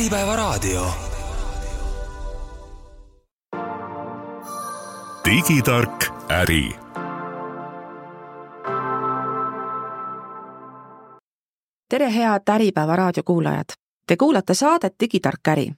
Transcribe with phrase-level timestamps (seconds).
[0.00, 0.86] Äripäevaraadio.
[5.24, 6.70] digitark äri.
[11.88, 13.64] tere, head Äripäeva raadiokuulajad!
[14.06, 15.72] Te kuulate saadet Digitark äri.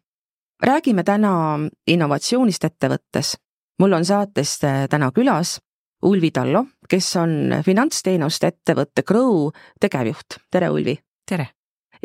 [0.63, 3.37] räägime täna innovatsioonist ettevõttes.
[3.79, 4.59] mul on saates
[4.91, 5.61] täna külas
[6.03, 7.31] Ulvi Tallo, kes on
[7.65, 9.51] finantsteenuste ettevõtte Grow
[9.81, 10.39] tegevjuht.
[10.51, 10.99] tere, Ulvi!
[11.31, 11.49] tere!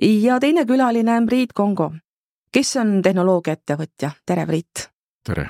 [0.01, 1.91] ja teine külaline on Priit Kongo,
[2.51, 4.11] kes on tehnoloogiaettevõtja.
[4.25, 4.89] tere, Priit!
[5.23, 5.49] tere!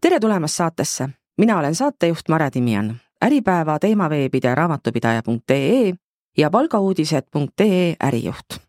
[0.00, 1.08] tere tulemast saatesse!
[1.38, 5.94] mina olen saatejuht Mare Timian, Äripäeva teemaveebide raamatupidaja.ee
[6.38, 8.68] ja palgauudised.ee ärijuht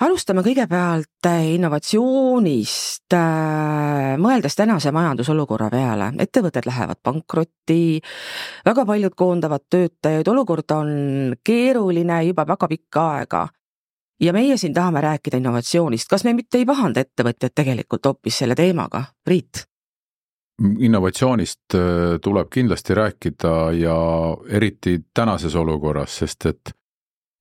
[0.00, 8.00] alustame kõigepealt innovatsioonist, äh, mõeldes tänase majandusolukorra peale, ettevõtted lähevad pankrotti,
[8.66, 10.90] väga paljud koondavad töötajaid, olukord on
[11.44, 13.46] keeruline juba väga pikka aega.
[14.20, 18.54] Ja meie siin tahame rääkida innovatsioonist, kas me mitte ei pahanda ettevõtjaid tegelikult hoopis selle
[18.54, 19.64] teemaga, Priit?
[20.78, 21.80] innovatsioonist äh,
[22.22, 23.96] tuleb kindlasti rääkida ja
[24.48, 26.70] eriti tänases olukorras, sest et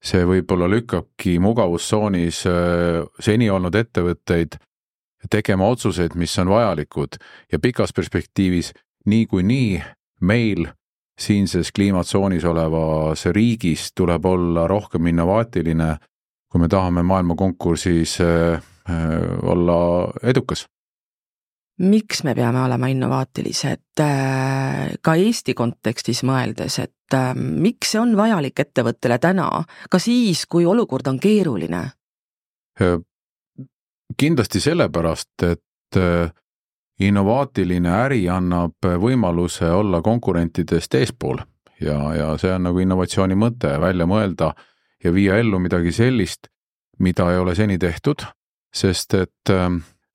[0.03, 4.57] see võib-olla lükkabki mugavustsoonis äh, seni olnud ettevõtteid
[5.29, 7.19] tegema otsuseid, mis on vajalikud.
[7.51, 8.73] Ja pikas perspektiivis
[9.05, 9.81] niikuinii
[10.21, 10.65] meil
[11.19, 15.95] siinses kliimatsoonis olevas riigis tuleb olla rohkem innovaatiline,
[16.53, 19.75] kui me tahame maailma konkursis äh, äh, olla
[20.23, 20.67] edukas
[21.81, 24.01] miks me peame olema innovaatilised
[25.01, 29.49] ka Eesti kontekstis mõeldes, et äh, miks see on vajalik ettevõttele täna,
[29.89, 31.89] ka siis, kui olukord on keeruline?
[34.17, 36.31] kindlasti sellepärast, et äh,
[36.99, 41.41] innovaatiline äri annab võimaluse olla konkurentidest eespool
[41.81, 44.53] ja, ja see on nagu innovatsiooni mõte, välja mõelda
[45.03, 46.47] ja viia ellu midagi sellist,
[46.99, 48.25] mida ei ole seni tehtud,
[48.73, 49.69] sest et äh,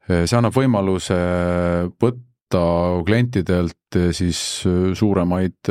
[0.09, 1.19] see annab võimaluse
[2.01, 2.65] võtta
[3.05, 4.39] klientidelt siis
[4.97, 5.69] suuremaid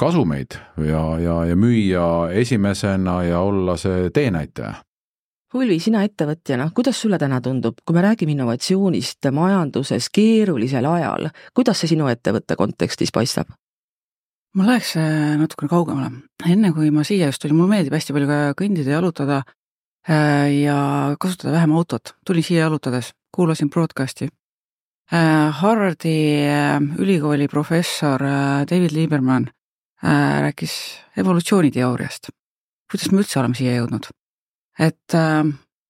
[0.00, 0.56] kasumeid
[0.86, 4.80] ja, ja, ja müüa esimesena ja olla see teenäitaja.
[5.54, 11.82] Ulvi, sina ettevõtjana, kuidas sulle täna tundub, kui me räägime innovatsioonist majanduses keerulisel ajal, kuidas
[11.82, 13.50] see sinu ettevõtte kontekstis paistab?
[14.56, 16.10] Ma läheks äh, natukene kaugemale.
[16.46, 19.42] enne kui ma siia just tulin, mulle meeldib hästi palju ka kõndida, jalutada
[20.08, 20.76] äh, ja
[21.20, 22.14] kasutada vähem autot.
[22.26, 24.30] tulin siia jalutades, kuulasin broadcast'i.
[25.12, 26.16] Äh, Harvardi
[26.98, 28.22] ülikooli professor
[28.70, 29.50] David Lieberman
[30.02, 30.72] rääkis
[31.16, 32.30] evolutsiooniteooriast.
[32.90, 34.10] kuidas me üldse oleme siia jõudnud?
[34.78, 35.12] et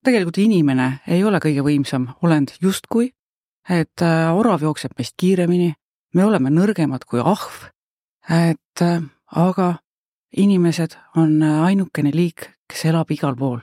[0.03, 3.13] tegelikult inimene ei ole kõige võimsam olend justkui,
[3.69, 5.71] et orav jookseb meist kiiremini,
[6.13, 7.71] me oleme nõrgemad kui ahv,
[8.31, 9.01] et äh,
[9.35, 9.75] aga
[10.37, 13.59] inimesed on ainukene liik, kes elab igal pool.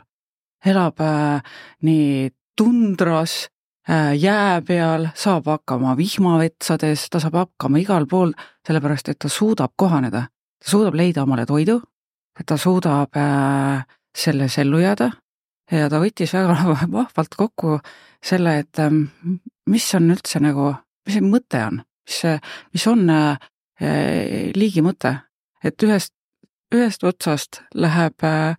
[0.64, 1.40] elab äh,
[1.82, 3.48] nii tundras
[3.88, 8.32] äh,, jää peal, saab hakkama vihmavetsades, ta saab hakkama igal pool,
[8.66, 10.26] sellepärast et ta suudab kohaneda.
[10.58, 11.80] Ta suudab leida omale toidu,
[12.46, 13.86] ta suudab äh,
[14.16, 15.10] selles ellu jääda.
[15.70, 16.56] Ja ta võttis väga
[16.98, 17.78] vahvalt kokku
[18.24, 18.90] selle, et äh,
[19.70, 20.72] mis on üldse nagu,
[21.06, 22.20] mis see mõte on, mis,
[22.74, 23.48] mis on äh,
[23.80, 25.12] liigi mõte,
[25.64, 26.12] et ühest,
[26.74, 28.56] ühest otsast läheb äh,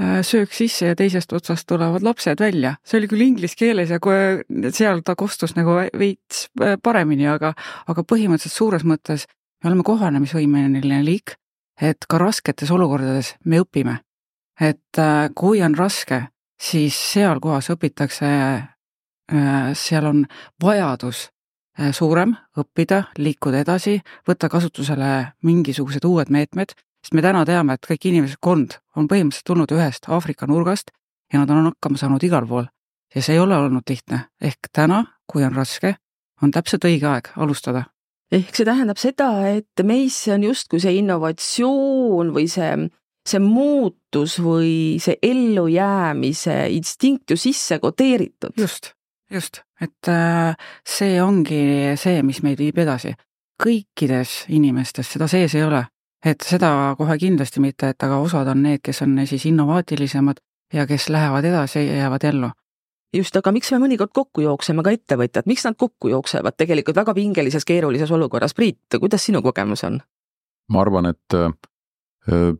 [0.00, 2.76] äh, söök sisse ja teisest otsast tulevad lapsed välja.
[2.84, 7.54] see oli küll inglise keeles ja kui seal ta kostus nagu veits äh, paremini, aga,
[7.86, 9.26] aga põhimõtteliselt suures mõttes
[9.62, 11.36] me oleme kohanemisvõimeline liik,
[11.80, 13.98] et ka rasketes olukordades me õpime.
[14.60, 16.28] et äh, kui on raske,
[16.60, 18.26] siis seal kohas õpitakse,
[19.34, 20.26] äh, seal on
[20.62, 21.33] vajadus äh,
[21.92, 23.98] suurem õppida, liikuda edasi,
[24.28, 29.74] võtta kasutusele mingisugused uued meetmed, sest me täna teame, et kõik inimeskond on põhimõtteliselt tulnud
[29.74, 30.94] ühest Aafrika nurgast
[31.32, 32.70] ja nad on hakkama saanud igal pool.
[33.14, 35.96] ja see ei ole olnud lihtne, ehk täna, kui on raske,
[36.42, 37.84] on täpselt õige aeg alustada
[38.34, 42.70] ehk see tähendab seda, et meisse on justkui see innovatsioon või see,
[43.28, 48.56] see muutus või see ellujäämise instinkt ju sisse kodeeritud.
[48.58, 48.92] just,
[49.34, 50.54] just, et äh,
[50.86, 53.14] see ongi see, mis meid viib edasi.
[53.62, 55.84] kõikides inimestes seda sees ei ole,
[56.26, 60.40] et seda kohe kindlasti mitte, et aga osad on need, kes on siis innovaatilisemad
[60.74, 62.50] ja kes lähevad edasi ja jäävad ellu
[63.14, 67.14] just, aga miks me mõnikord kokku jookseme, ka ettevõtjad, miks nad kokku jooksevad tegelikult väga
[67.14, 68.54] pingelises, keerulises olukorras?
[68.54, 70.00] Priit, kuidas sinu kogemus on?
[70.72, 72.54] ma arvan, et äh,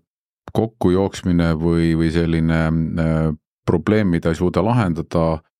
[0.52, 3.30] kokkujooksmine või, või selline äh,
[3.66, 5.53] probleem, mida ei suuda lahendada, äh,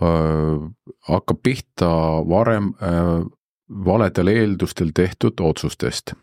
[0.00, 1.90] hakkab pihta
[2.28, 2.72] varem
[3.84, 6.14] valedel eeldustel tehtud otsustest.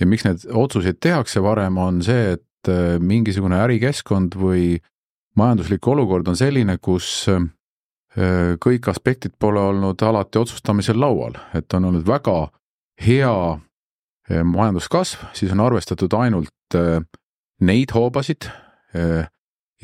[0.00, 4.80] ja miks need otsuseid tehakse varem, on see, et mingisugune ärikeskkond või
[5.36, 7.28] majanduslik olukord on selline, kus
[8.64, 12.48] kõik aspektid pole olnud alati otsustamisel laual, et on olnud väga
[13.04, 13.36] hea
[14.44, 16.78] majanduskasv, siis on arvestatud ainult
[17.60, 18.48] neid hoobasid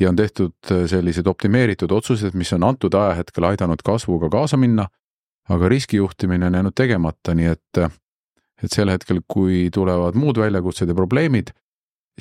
[0.01, 4.87] ja on tehtud sellised optimeeritud otsused, mis on antud ajahetkel aidanud kasvuga kaasa minna,
[5.49, 7.83] aga riskijuhtimine on jäänud tegemata, nii et
[8.61, 11.49] et sel hetkel, kui tulevad muud väljakutsed ja probleemid,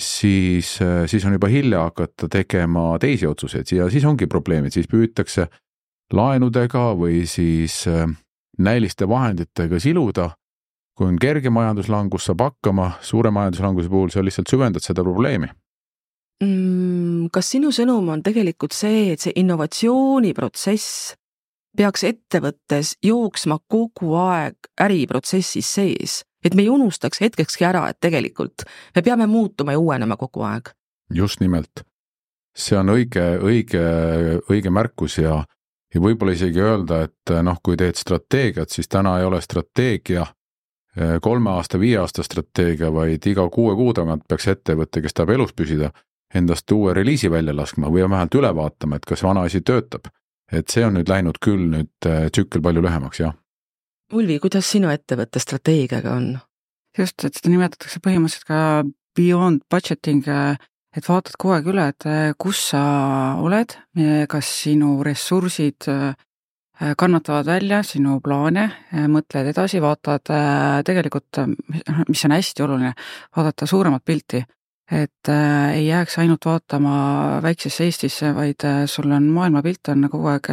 [0.01, 5.51] siis, siis on juba hilja hakata tegema teisi otsuseid ja siis ongi probleemid, siis püütakse
[6.13, 8.07] laenudega või siis äh,
[8.59, 10.31] näiliste vahenditega siluda.
[11.01, 15.49] kui on kerge majanduslangus, saab hakkama, suure majanduslanguse puhul sa lihtsalt süvendad seda probleemi.
[16.41, 21.17] Kas sinu sõnum on tegelikult see, et see innovatsiooniprotsess
[21.77, 28.65] peaks ettevõttes jooksma kogu aeg äriprotsessis sees, et me ei unustaks hetkekski ära, et tegelikult
[28.97, 30.73] me peame muutuma ja uuenema kogu aeg.
[31.15, 31.85] just nimelt.
[32.57, 33.85] see on õige, õige,
[34.51, 35.45] õige märkus ja,
[35.95, 40.25] ja võib-olla isegi öelda, et noh, kui teed strateegiat, siis täna ei ole strateegia
[40.97, 45.37] eh, kolme aasta, viie aasta strateegia, vaid iga kuue kuu tagant peaks ettevõte, kes tahab
[45.37, 45.93] elus püsida,
[46.35, 50.11] endast uue reliisi välja laskma või vähemalt üle vaatama, et kas vana asi töötab.
[50.53, 53.35] et see on nüüd läinud küll nüüd eh, tsükkel palju lühemaks, jah
[54.13, 56.39] Ulvi, kuidas sinu ettevõtte strateegiaga on?
[56.99, 58.83] just, et seda nimetatakse põhimõtteliselt ka
[59.15, 62.83] beyond budgeting, et vaatad kogu aeg üle, et eh, kus sa
[63.43, 63.77] oled,
[64.29, 65.87] kas sinu ressursid
[66.97, 68.65] kannatavad välja sinu plaane,
[69.13, 70.31] mõtled edasi, vaatad
[70.87, 71.43] tegelikult,
[72.09, 72.95] mis on hästi oluline,
[73.37, 74.41] vaadata suuremat pilti.
[74.91, 76.95] Et ei jääks ainult vaatama
[77.43, 80.49] väiksesse Eestisse, vaid sul on maailmapilt on kogu aeg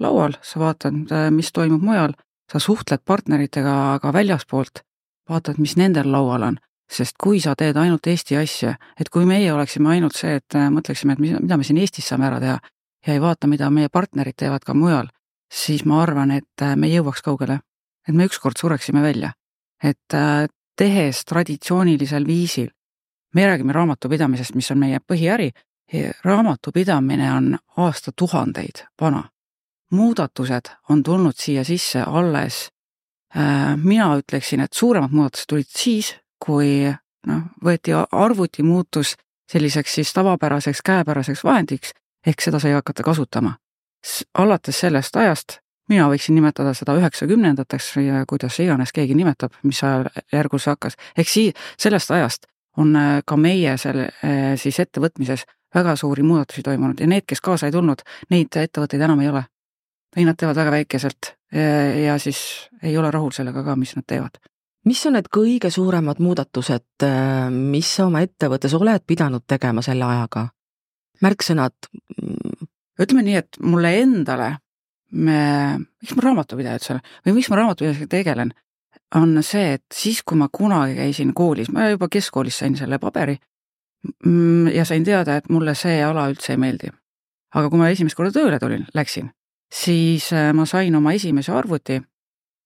[0.00, 2.14] laual, sa vaatad, mis toimub mujal
[2.52, 4.82] sa suhtled partneritega ka väljaspoolt,
[5.28, 6.58] vaatad, mis nendel laual on.
[6.86, 10.68] sest kui sa teed ainult Eesti asja, et kui meie oleksime ainult see, et äh,
[10.70, 12.60] mõtleksime, et mida me siin Eestis saame ära teha
[13.06, 15.08] ja ei vaata, mida meie partnerid teevad ka mujal,
[15.50, 17.58] siis ma arvan, et äh, me ei jõuaks kaugele.
[18.06, 19.32] et me ükskord sureksime välja.
[19.82, 20.46] et äh,
[20.76, 22.70] tehes traditsioonilisel viisil,
[23.36, 25.50] me räägime raamatupidamisest, mis on meie põhiäri,
[26.24, 29.24] raamatupidamine on aastatuhandeid vana.
[29.90, 32.68] Muudatused on tulnud siia sisse alles,
[33.36, 36.14] äh, mina ütleksin, et suuremad muudatused tulid siis,
[36.46, 36.88] kui
[37.26, 39.14] noh, võeti arvuti muutus
[39.52, 41.92] selliseks siis tavapäraseks käepäraseks vahendiks,
[42.26, 43.54] ehk seda sai hakata kasutama.
[44.38, 45.58] alates sellest ajast,
[45.88, 51.28] mina võiksin nimetada seda üheksakümnendateks või kuidas iganes keegi nimetab, mis ajajärgus see hakkas, ehk
[51.28, 57.00] sii-, sellest ajast on äh, ka meie selle äh, siis ettevõtmises väga suuri muudatusi toimunud
[57.00, 59.44] ja need, kes kaasa ei tulnud, neid ettevõtteid enam ei ole
[60.16, 62.38] või nad teevad väga väikeselt ja siis
[62.82, 64.38] ei ole rahul sellega ka, mis nad teevad.
[64.88, 67.04] mis on need kõige suuremad muudatused,
[67.52, 70.48] mis sa oma ettevõttes oled pidanud tegema selle ajaga?
[71.22, 71.90] märksõnad?
[72.96, 74.50] Ütleme nii, et mulle endale,
[75.12, 75.40] me,
[76.00, 78.52] miks ma raamatupidaja üldse olen või miks ma raamatupidamisega tegelen,
[79.14, 83.36] on see, et siis, kui ma kunagi käisin koolis, ma juba keskkoolis sain selle paberi
[84.24, 86.90] mm, ja sain teada, et mulle see ala üldse ei meeldi.
[87.56, 89.30] aga kui ma esimest korda tööle tulin, läksin,
[89.72, 92.00] siis äh, ma sain oma esimese arvuti.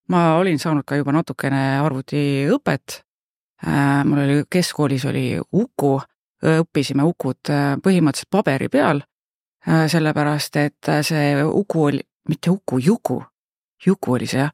[0.08, 3.02] ma olin saanud ka juba natukene arvutiõpet.
[3.66, 6.00] Äh, mul oli keskkoolis oli Uku,
[6.42, 9.02] õppisime Ukut äh, põhimõtteliselt paberi peal,
[9.60, 13.18] sellepärast et see Uku oli, mitte Uku, Juku,
[13.86, 14.50] Juku oli see jah?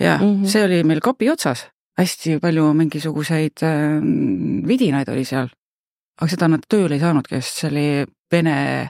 [0.00, 0.46] jah mm, -hmm.
[0.46, 1.66] see oli meil kapi otsas,
[1.98, 3.64] hästi palju mingisuguseid
[4.66, 5.48] vidinaid oli seal.
[6.20, 8.88] aga seda nad tööle ei saanudki, sest see oli vene,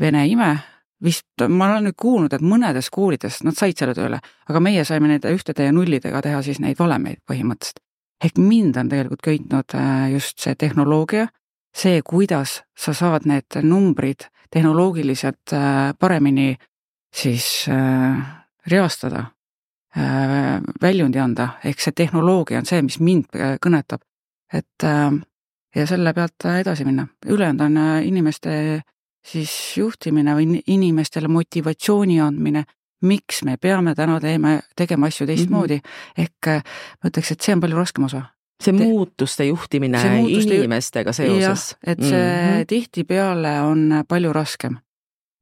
[0.00, 0.56] vene ime
[1.02, 5.10] vist, ma olen nüüd kuulnud, et mõnedes koolides nad said selle tööle, aga meie saime
[5.10, 7.82] nende ühtede ja nullidega teha siis neid valemeid põhimõtteliselt.
[8.24, 11.28] ehk mind on tegelikult köitnud äh, just see tehnoloogia,
[11.76, 16.56] see, kuidas sa saad need numbrid tehnoloogiliselt äh, paremini
[17.12, 19.24] siis äh, reastada,
[20.82, 24.02] väljundi anda, ehk see tehnoloogia on see, mis mind kõnetab.
[24.52, 24.84] et
[25.76, 28.82] ja selle pealt edasi minna, ülejäänud on inimeste
[29.26, 32.64] siis juhtimine või inimestele motivatsiooni andmine,
[33.06, 36.22] miks me peame täna teeme, tegema asju teistmoodi mm, -hmm.
[36.24, 36.62] ehk äh,
[37.02, 38.22] ma ütleks, et see on palju raskem osa.
[38.62, 41.76] see muutuste juhtimine see muutuste inimestega seoses.
[41.86, 42.66] et see mm -hmm.
[42.66, 44.78] tihtipeale on palju raskem.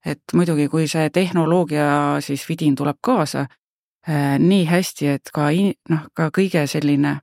[0.05, 5.49] Et muidugi, kui see tehnoloogia siis vidin tuleb kaasa äh, nii hästi, et ka
[5.89, 7.19] noh, ka kõige selline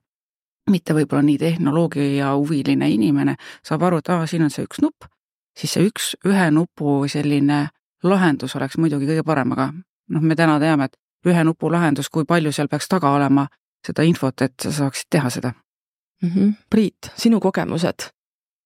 [0.70, 3.34] mitte võib-olla nii tehnoloogia huviline inimene
[3.66, 5.10] saab aru, et aa, siin on see üks nupp
[5.58, 7.66] siis see üks, ühe nupu selline
[8.02, 12.26] lahendus oleks muidugi kõige parem, aga noh, me täna teame, et ühe nupu lahendus, kui
[12.28, 13.46] palju seal peaks taga olema
[13.86, 16.28] seda infot, et sa saaksid teha seda mm.
[16.28, 16.52] -hmm.
[16.70, 18.08] Priit, sinu kogemused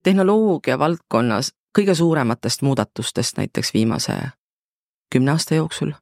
[0.02, 4.16] tehnoloogia valdkonnas, kõige suurematest muudatustest näiteks viimase
[5.12, 5.92] kümne aasta jooksul?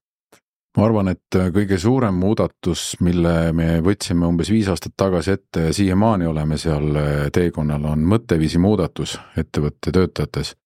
[0.77, 5.75] ma arvan, et kõige suurem muudatus, mille me võtsime umbes viis aastat tagasi ette ja
[5.75, 6.99] siiamaani oleme seal
[7.33, 10.57] teekonnal, on mõtteviisi muudatus ettevõtte töötajates.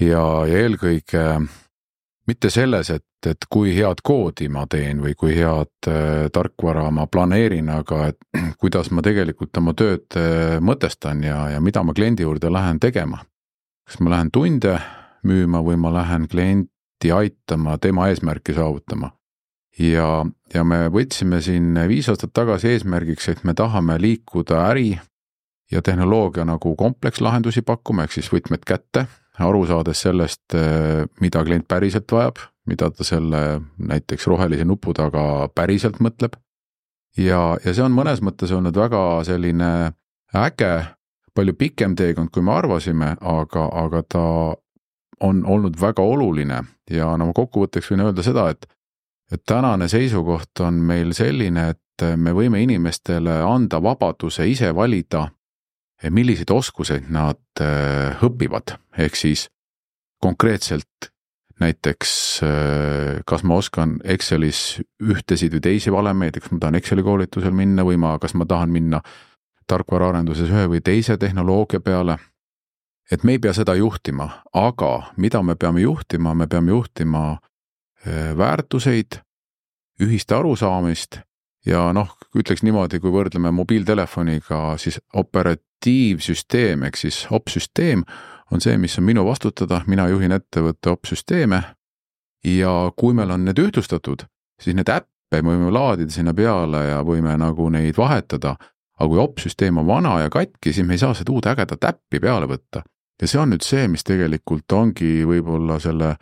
[0.00, 1.26] ja, ja eelkõige
[2.26, 7.06] mitte selles, et, et kui head koodi ma teen või kui head äh, tarkvara ma
[7.10, 8.18] planeerin, aga et
[8.62, 13.24] kuidas ma tegelikult oma tööd äh, mõtestan ja, ja mida ma kliendi juurde lähen tegema.
[13.86, 14.76] Kas ma lähen tunde
[15.26, 19.12] müüma või ma lähen klienti aitama tema eesmärki saavutama.
[19.78, 25.00] ja, ja me võtsime siin viis aastat tagasi eesmärgiks, et me tahame liikuda äri
[25.72, 29.06] ja tehnoloogia nagu komplekslahendusi pakkuma, ehk siis võtmed kätte
[29.40, 30.54] aru saades sellest,
[31.20, 36.36] mida klient päriselt vajab, mida ta selle näiteks rohelise nupu taga päriselt mõtleb.
[37.16, 39.92] ja, ja see on mõnes mõttes olnud väga selline
[40.36, 40.72] äge,
[41.34, 44.24] palju pikem teekond, kui me arvasime, aga, aga ta
[45.22, 46.62] on olnud väga oluline.
[46.90, 48.66] Ja no kokkuvõtteks võin öelda seda, et
[49.32, 55.30] et tänane seisukoht on meil selline, et me võime inimestele anda vabaduse ise valida
[56.10, 59.46] milliseid oskuseid nad äh, õpivad, ehk siis
[60.22, 61.12] konkreetselt
[61.62, 62.12] näiteks
[62.42, 67.86] äh, kas ma oskan Excelis ühtesid või teisi valemeid, kas ma tahan Exceli koolitusel minna
[67.86, 69.02] või ma, kas ma tahan minna
[69.72, 72.18] tarkvaraarenduses ühe või teise tehnoloogia peale.
[73.10, 78.36] et me ei pea seda juhtima, aga mida me peame juhtima, me peame juhtima äh,
[78.36, 79.20] väärtuseid,
[80.00, 81.20] ühist arusaamist
[81.66, 88.04] ja noh, ütleks niimoodi, kui võrdleme mobiiltelefoniga, siis operat-, operatiivsüsteem ehk siis opsüsteem
[88.52, 91.62] on see, mis on minu vastutada, mina juhin ettevõtte opsüsteeme.
[92.44, 94.24] ja kui meil on need ühtlustatud,
[94.60, 98.56] siis need äppe me võime laadida sinna peale ja võime nagu neid vahetada.
[99.02, 102.20] Aga kui opsüsteem on vana ja katki, siis me ei saa seda uut ägedat äppi
[102.22, 102.84] peale võtta.
[103.20, 106.14] ja see on nüüd see, mis tegelikult ongi võib-olla selle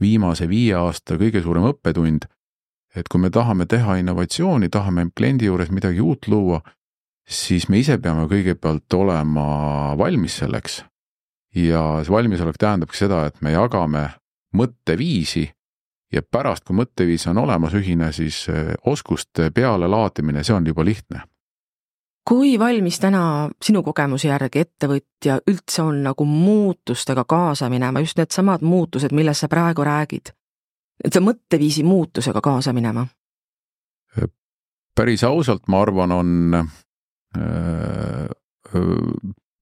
[0.00, 2.24] viimase viie aasta kõige suurem õppetund.
[2.96, 6.62] et kui me tahame teha innovatsiooni, tahame kliendi juures midagi uut luua
[7.28, 10.84] siis me ise peame kõigepealt olema valmis selleks.
[11.56, 14.10] ja see valmisolek tähendabki seda, et me jagame
[14.56, 15.46] mõtteviisi
[16.12, 21.22] ja pärast, kui mõtteviis on olemas ühine, siis eh, oskuste pealelaadimine, see on juba lihtne.
[22.28, 28.64] Kui valmis täna sinu kogemuse järgi ettevõtja üldse on nagu muutustega kaasa minema, just needsamad
[28.66, 30.32] muutused, millest sa praegu räägid?
[31.04, 33.06] et see mõtteviisi muutusega kaasa minema?
[34.96, 36.68] päris ausalt, ma arvan, on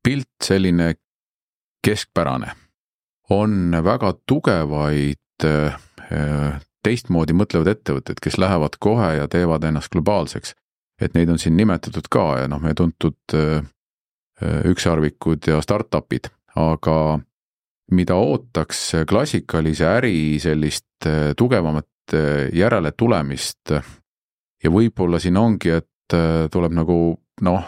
[0.05, 0.95] pilt selline
[1.87, 2.53] keskpärane.
[3.31, 5.49] on väga tugevaid
[6.85, 10.55] teistmoodi mõtlevad ettevõtted, kes lähevad kohe ja teevad ennast globaalseks.
[11.01, 13.37] Et neid on siin nimetatud ka ja noh, meie tuntud
[14.45, 17.19] ükssarvikud ja startup'id, aga
[17.95, 21.07] mida ootaks klassikalise äri sellist
[21.39, 22.15] tugevamat
[22.53, 23.75] järeletulemist
[24.65, 26.17] ja võib-olla siin ongi, et
[26.53, 26.99] tuleb nagu
[27.45, 27.65] noh,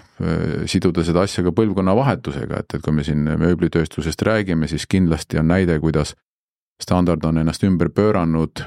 [0.68, 5.50] siduda seda asja ka põlvkonnavahetusega, et, et kui me siin mööblitööstusest räägime, siis kindlasti on
[5.50, 6.14] näide, kuidas
[6.83, 8.66] standard on ennast ümber pööranud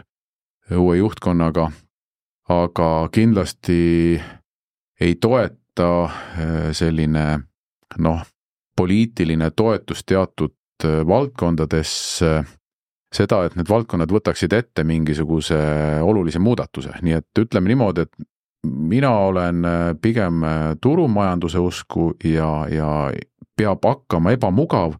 [0.75, 1.69] uue juhtkonnaga,
[2.49, 4.19] aga kindlasti
[4.99, 7.25] ei toeta eh, selline
[7.99, 8.23] noh,
[8.77, 11.93] poliitiline toetus teatud eh, valdkondades
[13.15, 15.57] seda, et need valdkonnad võtaksid ette mingisuguse
[16.05, 18.29] olulise muudatuse, nii et ütleme niimoodi, et
[18.63, 23.11] mina olen äh, pigem äh, turumajanduse usku ja, ja
[23.57, 24.93] peab hakkama ebamugav,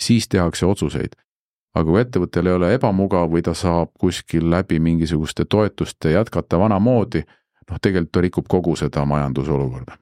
[0.00, 1.16] siis tehakse otsuseid.
[1.78, 7.22] aga kui ettevõttel ei ole ebamugav või ta saab kuskil läbi mingisuguste toetuste jätkata vanamoodi,
[7.70, 9.98] noh, tegelikult ta rikub kogu seda majandusolukorda.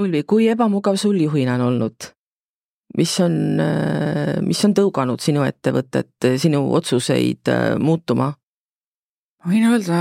[0.00, 2.12] Ulvi, kui ebamugav sul juhina on olnud?
[2.98, 8.32] mis on, äh, mis on tõuganud sinu ettevõtet, sinu otsuseid muutuma?
[9.40, 10.00] ma võin öelda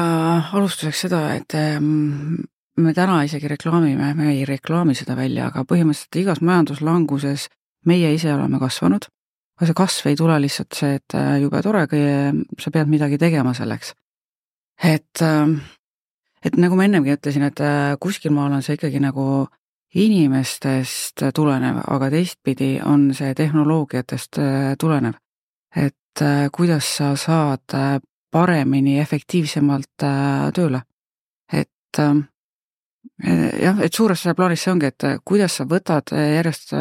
[0.57, 2.39] alustuseks seda, et ehm,
[2.79, 7.47] me täna isegi reklaamime, me ei reklaami seda välja, aga põhimõtteliselt igas majanduslanguses
[7.89, 9.07] meie ise oleme kasvanud.
[9.59, 11.83] aga see kasv ei tule lihtsalt see, et äh, jube tore,
[12.59, 13.93] sa pead midagi tegema selleks.
[14.83, 15.59] et, ähm,
[16.45, 19.47] et nagu ma ennemgi ütlesin, et äh, kuskil maal on see ikkagi nagu
[19.95, 25.17] inimestest tulenev, aga teistpidi on see tehnoloogiatest äh, tulenev.
[25.75, 30.81] et kuidas sa saad paremini, efektiivsemalt äh, tööle.
[31.51, 36.73] et eh, jah, et suures plaanis see ongi, et äh, kuidas sa võtad äh, järjest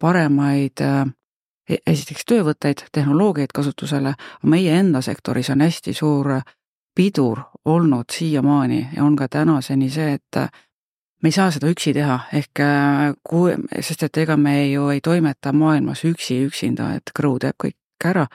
[0.00, 6.40] paremaid e-, esiteks töövõtteid, tehnoloogiaid kasutusele, meie enda sektoris on hästi suur
[6.96, 10.36] pidur olnud siiamaani ja on ka tänaseni see, et
[11.22, 12.62] me ei saa seda üksi teha, ehk
[13.28, 18.08] kui, sest et ega me ju ei toimeta maailmas üksi üksinda, et Crew teeb kõik
[18.08, 18.26] ära,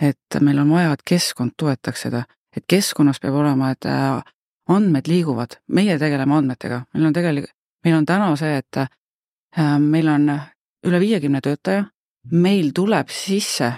[0.00, 2.24] et meil on vaja, et keskkond toetaks seda,
[2.56, 4.20] et keskkonnas peab olema, et äh,
[4.68, 7.54] andmed liiguvad, meie tegeleme andmetega, meil on tegelikult,
[7.84, 10.28] meil on täna see, et äh, meil on
[10.86, 11.86] üle viiekümne töötaja,
[12.32, 13.72] meil tuleb sisse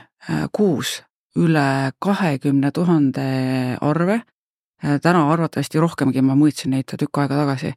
[0.52, 0.98] kuus
[1.38, 3.26] üle kahekümne tuhande
[3.80, 4.22] arve,
[4.82, 7.72] täna arvatavasti rohkemgi, ma mõõtsin neid tükk aega tagasi.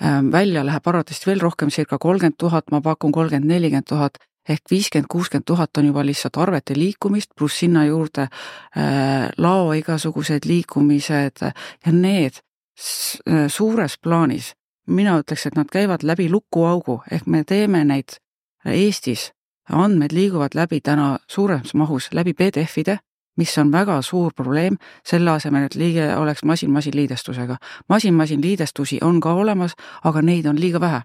[0.00, 4.70] Ehm, välja läheb arvatavasti veel rohkem, circa kolmkümmend tuhat, ma pakun kolmkümmend, nelikümmend tuhat, ehk
[4.70, 11.42] viiskümmend, kuuskümmend tuhat on juba lihtsalt arvete liikumist, pluss sinna juurde äh, lao igasugused liikumised
[11.42, 14.54] ja need äh, suures plaanis,
[14.86, 18.20] mina ütleks, et nad käivad läbi lukuaugu, ehk me teeme neid
[18.68, 19.32] Eestis,
[19.70, 22.98] andmed liiguvad läbi täna suures mahus läbi PDF-ide
[23.38, 24.76] mis on väga suur probleem,
[25.06, 27.56] selle asemel, et liige oleks masin-masin liidestusega.
[27.88, 31.02] masin-masin liidestusi on ka olemas, aga neid on liiga vähe.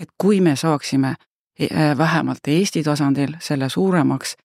[0.00, 1.14] et kui me saaksime
[1.58, 4.36] e, e, vähemalt Eesti tasandil selle suuremaks,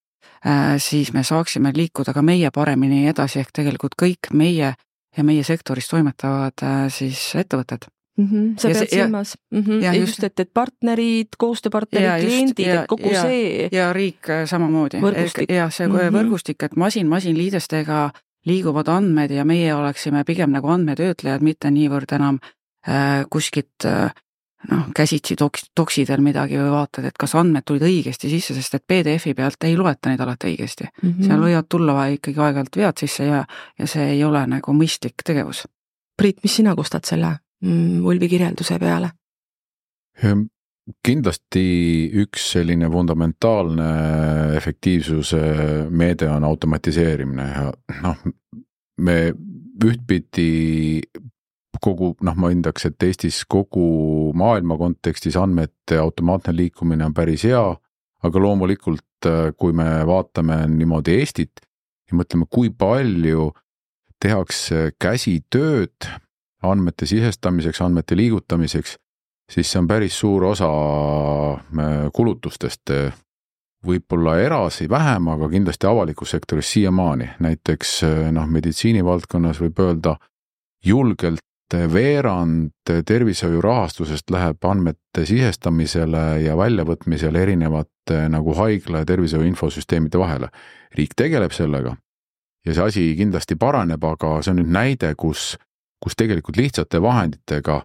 [0.46, 4.74] e, siis me saaksime liikuda ka meie paremini edasi, ehk tegelikult kõik meie
[5.18, 7.88] ja meie sektoris toimetavad siis ettevõtted
[8.18, 8.26] mm.
[8.26, 8.60] -hmm.
[8.60, 9.84] sa ja pead see, silmas ja, mm, -hmm.
[9.84, 13.70] ja just, et, et partnerid, koostööpartnerid, kliendid, et kogu ja, see.
[13.72, 14.98] ja riik äh, samamoodi.
[15.50, 16.18] jah, see mm -hmm.
[16.18, 18.12] võrgustik, et masin-masin liidestega
[18.46, 22.40] liiguvad andmed ja meie oleksime pigem nagu andmetöötlejad, mitte niivõrd enam
[22.88, 24.12] äh, kuskilt äh,
[24.72, 28.84] noh, käsitsi toks-, toksidel midagi või vaatad, et kas andmed tulid õigesti sisse, sest et
[28.88, 31.10] PDF-i pealt ei loeta neid alati õigesti mm.
[31.10, 31.28] -hmm.
[31.28, 33.46] seal võivad tulla ikkagi aeg-ajalt vead sisse ja,
[33.80, 35.66] ja see ei ole nagu mõistlik tegevus.
[36.18, 39.12] Priit, mis sina kustad selle Ulvi mm, kirjelduse peale?
[41.06, 41.62] Kindlasti
[42.22, 43.88] üks selline fundamentaalne
[44.58, 45.40] efektiivsuse
[45.90, 47.72] meede on automatiseerimine ja
[48.04, 48.20] noh,
[49.02, 49.16] me
[49.84, 51.02] ühtpidi
[51.82, 57.66] kogu noh, ma hindaks, et Eestis kogu maailma kontekstis andmete automaatne liikumine on päris hea,
[58.26, 61.66] aga loomulikult, kui me vaatame niimoodi Eestit
[62.10, 63.50] ja mõtleme, kui palju
[64.22, 66.08] tehakse käsitööd
[66.72, 68.96] andmete sisestamiseks, andmete liigutamiseks,
[69.51, 70.70] siis see on päris suur osa
[71.54, 72.94] äh, kulutustest.
[73.86, 80.16] võib-olla erasi vähem, aga kindlasti avalikus sektoris siiamaani, näiteks äh, noh, meditsiinivaldkonnas võib öelda
[80.86, 81.42] julgelt
[81.94, 82.72] veerand
[83.06, 90.50] tervishoiu rahastusest läheb andmete sisestamisele ja väljavõtmisele erinevate nagu haigla ja tervishoiu infosüsteemide vahele.
[90.96, 91.96] riik tegeleb sellega
[92.66, 95.56] ja see asi kindlasti paraneb, aga see on nüüd näide, kus
[96.00, 97.81] kus tegelikult lihtsate vahenditega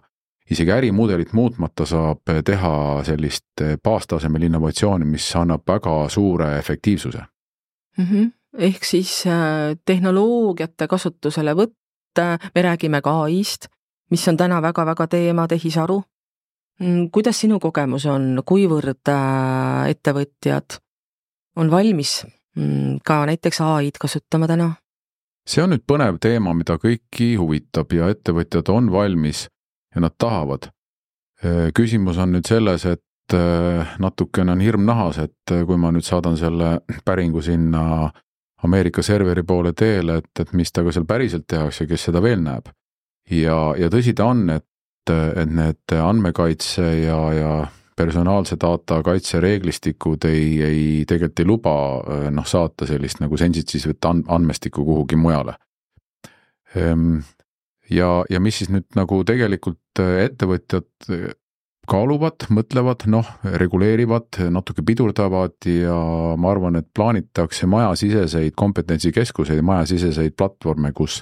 [0.51, 2.73] isegi ärimudelit muutmata saab teha
[3.07, 7.21] sellist baastasemel innovatsiooni, mis annab väga suure efektiivsuse
[7.97, 8.05] mm.
[8.05, 8.31] -hmm.
[8.57, 11.77] ehk siis äh, tehnoloogiate kasutuselevõtt,
[12.55, 13.67] me räägime ka ai-st,
[14.09, 16.03] mis on täna väga-väga teema, tehisaru.
[16.79, 20.79] Mm, kuidas sinu kogemus on, kuivõrd äh, ettevõtjad
[21.55, 24.73] on valmis mm, ka näiteks ai-d kasutama täna?
[25.47, 29.47] See on nüüd põnev teema, mida kõiki huvitab ja ettevõtjad on valmis
[29.95, 30.69] ja nad tahavad.
[31.43, 35.91] Äh, küsimus on nüüd selles, et äh, natukene on hirm nahas, et äh, kui ma
[35.93, 38.11] nüüd saadan selle päringu sinna
[38.61, 42.69] Ameerika serveri poole teele, et, et mis temaga seal päriselt tehakse, kes seda veel näeb.
[43.31, 44.67] ja, ja tõsi ta on, et,
[45.09, 47.53] et need andmekaitse ja, ja
[48.01, 51.75] personaalse data kaitsereeglistikud ei, ei, tegelikult ei luba
[52.33, 55.55] noh, saata sellist nagu sensitiivset andmestikku kuhugi mujale.
[56.75, 57.21] Ehm,
[57.89, 60.89] ja, ja mis siis nüüd nagu tegelikult ettevõtjad
[61.91, 65.95] kaaluvad, mõtlevad, noh, reguleerivad, natuke pidurdavad ja
[66.39, 71.21] ma arvan, et plaanitakse majasiseseid kompetentsikeskuseid, majasiseseid platvorme, kus,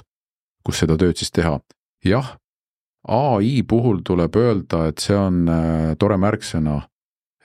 [0.66, 1.58] kus seda tööd siis teha.
[2.04, 2.36] jah,
[3.08, 6.80] ai puhul tuleb öelda, et see on äh, tore märksõna.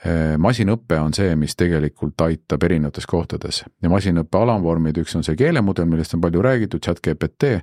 [0.06, 5.38] Äh, masinõpe on see, mis tegelikult aitab erinevates kohtades ja masinõppe alamvormid, üks on see
[5.40, 7.56] keelemudel, millest on palju räägitud, chat GPT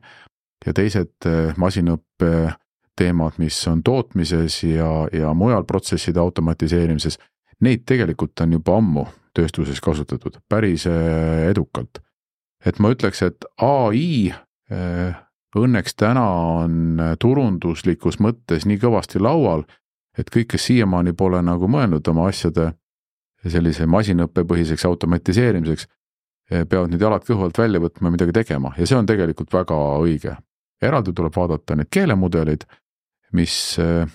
[0.67, 2.55] ja teised äh, masinõppe
[2.99, 7.19] teemad, mis on tootmises ja, ja mujal protsesside automatiseerimises,
[7.65, 12.03] neid tegelikult on juba ammu tööstuses kasutatud päris edukalt.
[12.67, 14.35] et ma ütleks, et ai
[15.57, 16.25] õnneks täna
[16.63, 19.65] on turunduslikus mõttes nii kõvasti laual,
[20.19, 22.73] et kõik, kes siiamaani pole nagu mõelnud oma asjade
[23.43, 25.89] sellise masinõppepõhiseks automatiseerimiseks,
[26.69, 29.79] peavad nüüd jalad kõhu alt välja võtma ja midagi tegema ja see on tegelikult väga
[30.03, 30.37] õige.
[30.83, 32.65] eraldi tuleb vaadata neid keelemudeleid,
[33.33, 34.07] mis eh,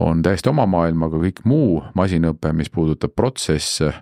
[0.00, 3.92] on täiesti oma maailmaga, kõik muu masinõpe, mis puudutab protsesse,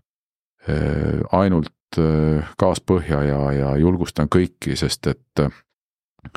[1.33, 1.99] ainult
[2.59, 5.45] kaaspõhja ja, ja julgustan kõiki, sest et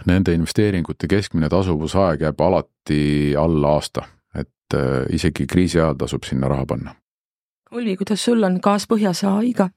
[0.06, 6.48] nende investeeringute keskmine tasuvusaeg jääb alati alla aasta, et äh, isegi kriisi ajal tasub sinna
[6.48, 6.96] raha panna.
[7.72, 9.70] Ulvi, kuidas sul on gaas põhjas AI-ga?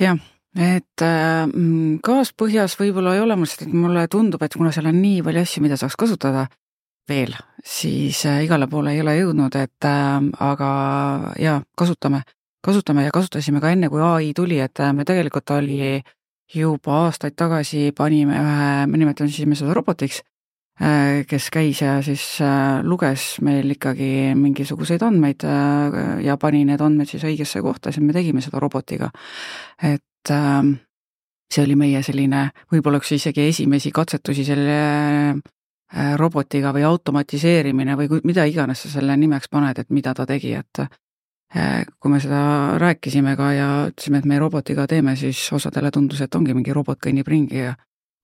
[0.00, 0.18] jah,
[0.56, 4.88] et äh, mm, kaaspõhjas võib-olla ei ole mul seda, et mulle tundub, et kuna seal
[4.90, 6.46] on nii palju asju, mida saaks kasutada
[7.08, 7.34] veel,
[7.64, 10.70] siis äh, igale poole ei ole jõudnud, et äh, aga
[11.40, 12.22] jaa, kasutame,
[12.64, 16.00] kasutame ja kasutasime ka enne, kui ai tuli, et me tegelikult oli
[16.54, 20.20] juba aastaid tagasi panime ühe, me nimetasime seda robotiks,
[21.28, 22.22] kes käis ja siis
[22.82, 25.44] luges meil ikkagi mingisuguseid andmeid
[26.24, 29.10] ja pani need andmed siis õigesse kohta, siis me tegime seda robotiga.
[29.82, 30.72] et ähm,
[31.52, 34.76] see oli meie selline, võib-olla üks isegi esimesi katsetusi selle
[35.32, 40.54] äh, robotiga või automatiseerimine või mida iganes sa selle nimeks paned, et mida ta tegi,
[40.56, 40.88] et äh,
[41.52, 42.42] kui me seda
[42.80, 47.00] rääkisime ka ja ütlesime, et me robotiga teeme, siis osadele tundus, et ongi mingi robot
[47.02, 47.74] kõnnib ringi ja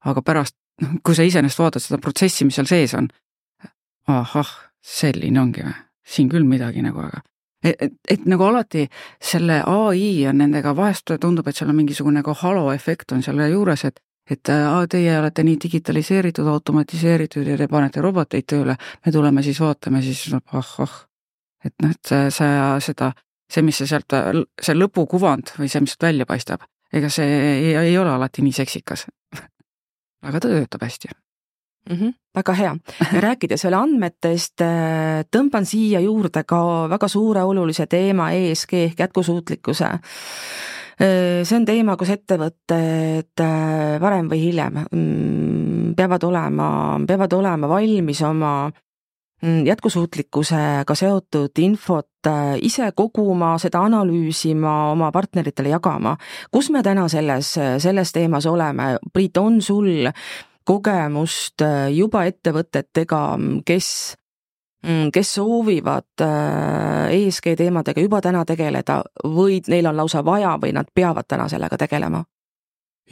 [0.08, 3.10] aga pärast, noh, kui sa iseenesest vaatad seda protsessi, mis seal sees on,
[4.08, 5.74] ahah, selline ongi või,
[6.08, 7.20] siin küll midagi nagu, aga
[7.64, 8.86] et, et, et nagu alati
[9.20, 13.84] selle ai on nendega vahest tundub, et seal on mingisugune nagu haloefekt on selle juures,
[13.84, 19.42] et et aa, teie olete nii digitaliseeritud, automatiseeritud ja te panete roboteid tööle, me tuleme
[19.42, 21.07] siis vaatame, siis ah-ah.
[21.64, 23.12] Et noh, et see, seda,
[23.50, 24.14] see, mis see sealt,
[24.62, 28.56] see lõpukuvand või see, mis sealt välja paistab, ega see ei, ei ole alati nii
[28.62, 29.08] seksikas
[30.26, 31.96] aga ta töötab hästi mm.
[31.96, 32.76] -hmm, väga hea.
[33.20, 39.84] rääkides veel andmetest, äh, tõmban siia juurde ka väga suure olulise teema ESG ehk jätkusuutlikkuse.
[39.84, 47.68] Äh, see on teema, kus ettevõtted äh, varem või hiljem mm, peavad olema, peavad olema
[47.68, 48.70] valmis oma
[49.42, 52.27] jätkusuutlikkusega seotud infot
[52.59, 56.16] ise koguma, seda analüüsima, oma partneritele jagama.
[56.51, 58.96] kus me täna selles, selles teemas oleme?
[59.12, 60.09] Priit, on sul
[60.68, 63.20] kogemust äh, juba ettevõtetega,
[63.66, 63.90] kes
[64.85, 70.74] mm, kes soovivad äh, ESG teemadega juba täna tegeleda või neil on lausa vaja või
[70.77, 72.24] nad peavad täna sellega tegelema?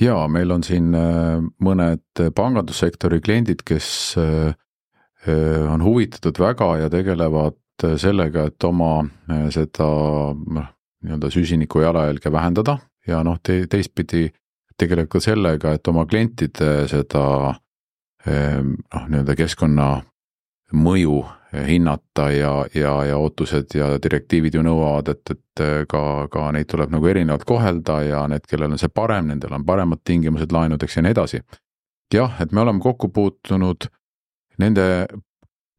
[0.01, 3.89] jaa, meil on siin äh, mõned pangandussektori kliendid, kes
[5.71, 7.57] on huvitatud väga ja tegelevad
[7.99, 9.05] sellega, et oma
[9.53, 9.87] seda
[10.35, 10.69] noh,
[11.05, 14.29] nii-öelda süsiniku jalajälge vähendada ja noh, te teistpidi
[14.79, 17.25] tegeleb ka sellega, et oma klientide seda
[18.27, 19.89] ehm, noh, nii-öelda keskkonna
[20.77, 21.21] mõju
[21.67, 26.01] hinnata ja, ja, ja ootused ja direktiivid ju nõuavad, et, et ka,
[26.33, 30.03] ka neid tuleb nagu erinevalt kohelda ja need, kellel on see parem, nendel on paremad
[30.05, 31.41] tingimused laenudeks ja nii edasi.
[32.15, 33.89] jah, et me oleme kokku puutunud
[34.59, 35.07] nende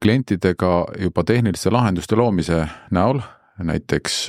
[0.01, 3.19] klientidega juba tehniliste lahenduste loomise näol,
[3.57, 4.27] näiteks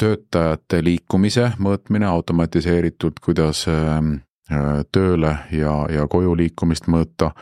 [0.00, 4.14] töötajate liikumise mõõtmine automatiseeritult, kuidas ähm,
[4.50, 7.34] äh, tööle ja, ja koju liikumist mõõta,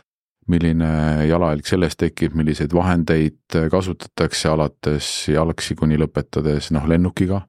[0.48, 7.42] milline jalajälg sellest tekib, milliseid vahendeid kasutatakse, alates jalgsi kuni lõpetades noh, lennukiga.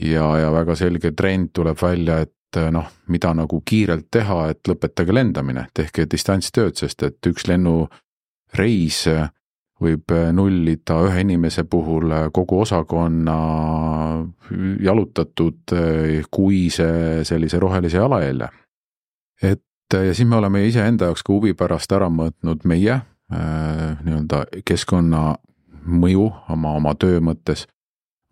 [0.00, 2.33] ja, ja väga selge trend tuleb välja, et
[2.70, 9.04] noh, mida nagu kiirelt teha, et lõpetage lendamine, tehke distantstööd, sest et üks lennureis
[9.84, 13.36] võib äh, nullida ühe inimese puhul kogu osakonna
[14.80, 15.74] jalutatud
[16.30, 16.90] kuise
[17.26, 18.48] sellise rohelise jalajälje.
[19.42, 19.62] et
[19.92, 25.34] ja siis me oleme iseenda jaoks ka huvi pärast ära mõõtnud meie nii-öelda keskkonna
[25.84, 27.66] mõju oma, oma töö mõttes.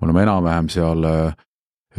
[0.00, 1.06] me oleme enam-vähem seal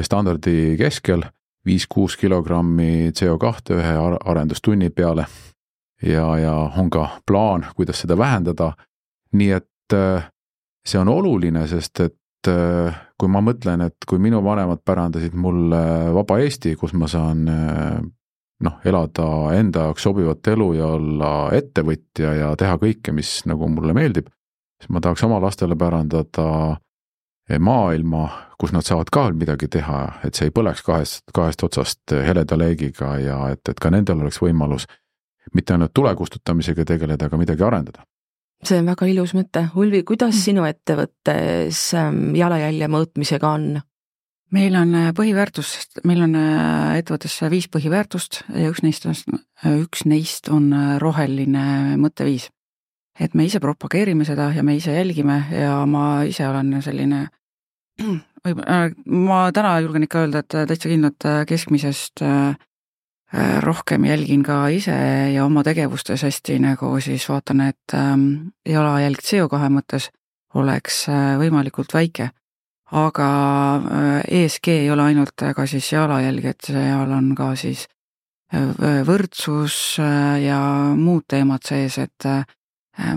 [0.02, 1.24] standardi keskel,
[1.65, 3.93] viis-kuus kilogrammi CO kahte ühe
[4.26, 5.26] arendustunni peale.
[6.02, 8.73] ja, ja on ka plaan, kuidas seda vähendada
[9.38, 10.28] nii et äh,
[10.86, 15.82] see on oluline, sest et äh, kui ma mõtlen, et kui minu vanemad pärandasid mulle
[16.15, 17.97] vaba Eesti, kus ma saan äh,
[18.63, 23.95] noh, elada enda jaoks sobivat elu ja olla ettevõtja ja teha kõike, mis nagu mulle
[23.97, 24.30] meeldib,
[24.82, 26.47] siis ma tahaks oma lastele pärandada
[27.60, 28.28] maailma,
[28.60, 33.18] kus nad saavad ka midagi teha, et see ei põleks kahest, kahest otsast heleda leegiga
[33.20, 34.88] ja et, et ka nendel oleks võimalus
[35.54, 38.06] mitte ainult tule kustutamisega tegeleda, aga midagi arendada
[38.64, 39.66] see on väga ilus mõte.
[39.76, 40.40] Ulvi, kuidas mm.
[40.40, 43.74] sinu ettevõttes ähm, jalajälje mõõtmisega on?
[44.54, 45.72] meil on äh, põhiväärtus,
[46.06, 49.40] meil on äh, ettevõttes viis põhiväärtust ja üks neist on,
[49.82, 52.52] üks neist on äh, roheline mõtteviis.
[53.19, 57.28] Et me ise propageerime seda ja me ise jälgime ja ma ise olen selline
[58.43, 58.56] või
[59.06, 62.56] ma täna julgen ikka öelda, et täitsa kindlalt keskmisest äh,
[63.34, 64.93] Äh, rohkem jälgin ka ise
[65.34, 70.12] ja oma tegevustes hästi nagu siis vaatan, et ähm, jalajälg CO2 mõttes
[70.54, 72.30] oleks äh, võimalikult väike.
[72.91, 73.30] aga
[73.76, 77.88] äh, ESG ei ole ainult ka siis jalajälg, et seal on ka siis
[79.08, 80.60] võrdsus ja
[80.93, 82.28] muud teemad sees, et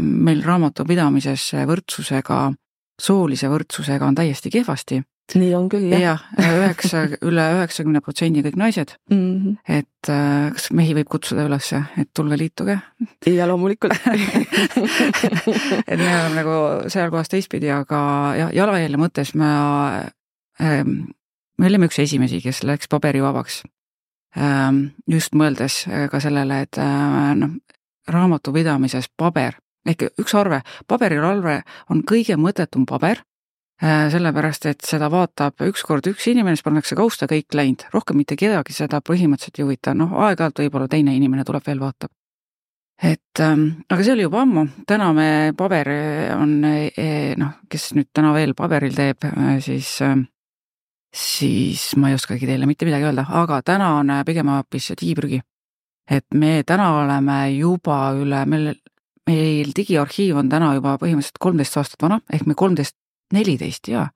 [0.00, 2.38] meil raamatupidamises võrdsusega,
[3.02, 5.02] soolise võrdsusega on täiesti kehvasti
[5.34, 9.16] nii on küll jah jah, üheksa, üle üheksakümne protsendi kõik naised, mm.
[9.16, 9.56] -hmm.
[9.66, 12.78] et äh, kas mehi võib kutsuda üles, et tulge liituge,
[13.26, 13.96] ja loomulikult
[15.90, 16.56] et me oleme nagu
[16.92, 17.98] seal kohas teistpidi, aga
[18.38, 19.50] jah, jalajälje mõttes me
[20.62, 21.10] ähm,,
[21.58, 23.64] me olime üks esimesi, kes läks paberivabaks
[24.38, 24.94] ähm,.
[25.10, 27.58] just mõeldes äh, ka sellele, et äh, noh,
[28.06, 31.60] raamatupidamises paber ehk üks arve, paberil arve
[31.92, 33.22] on kõige mõttetum paber
[33.82, 38.38] äh, sellepärast, et seda vaatab ükskord üks inimene, siis pannakse kausta kõik läinud, rohkem mitte
[38.38, 42.10] kedagi seda põhimõtteliselt ei huvita, noh aeg-ajalt võib-olla teine inimene tuleb veel vaatab.
[43.02, 45.90] et ähm, aga see oli juba ammu, täna me paber
[46.36, 49.26] on eh, noh, kes nüüd täna veel paberil teeb,
[49.60, 50.16] siis äh,
[51.16, 55.40] siis ma ei oskagi teile mitte midagi öelda, aga täna on äh, pigem hoopis digiprügi.
[56.10, 58.74] et me täna oleme juba üle, meil,
[59.26, 62.96] meil digiarhiiv on täna juba põhimõtteliselt kolmteist aastat vana, ehk me kolmteist,
[63.34, 64.06] neliteist jaa,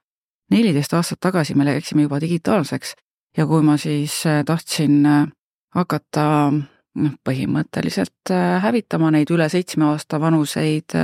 [0.51, 2.94] neliteist aastat tagasi me läksime juba digitaalseks
[3.37, 5.29] ja kui ma siis äh, tahtsin äh,
[5.75, 10.96] hakata noh, põhimõtteliselt äh, hävitama neid üle seitsme aasta vanuseid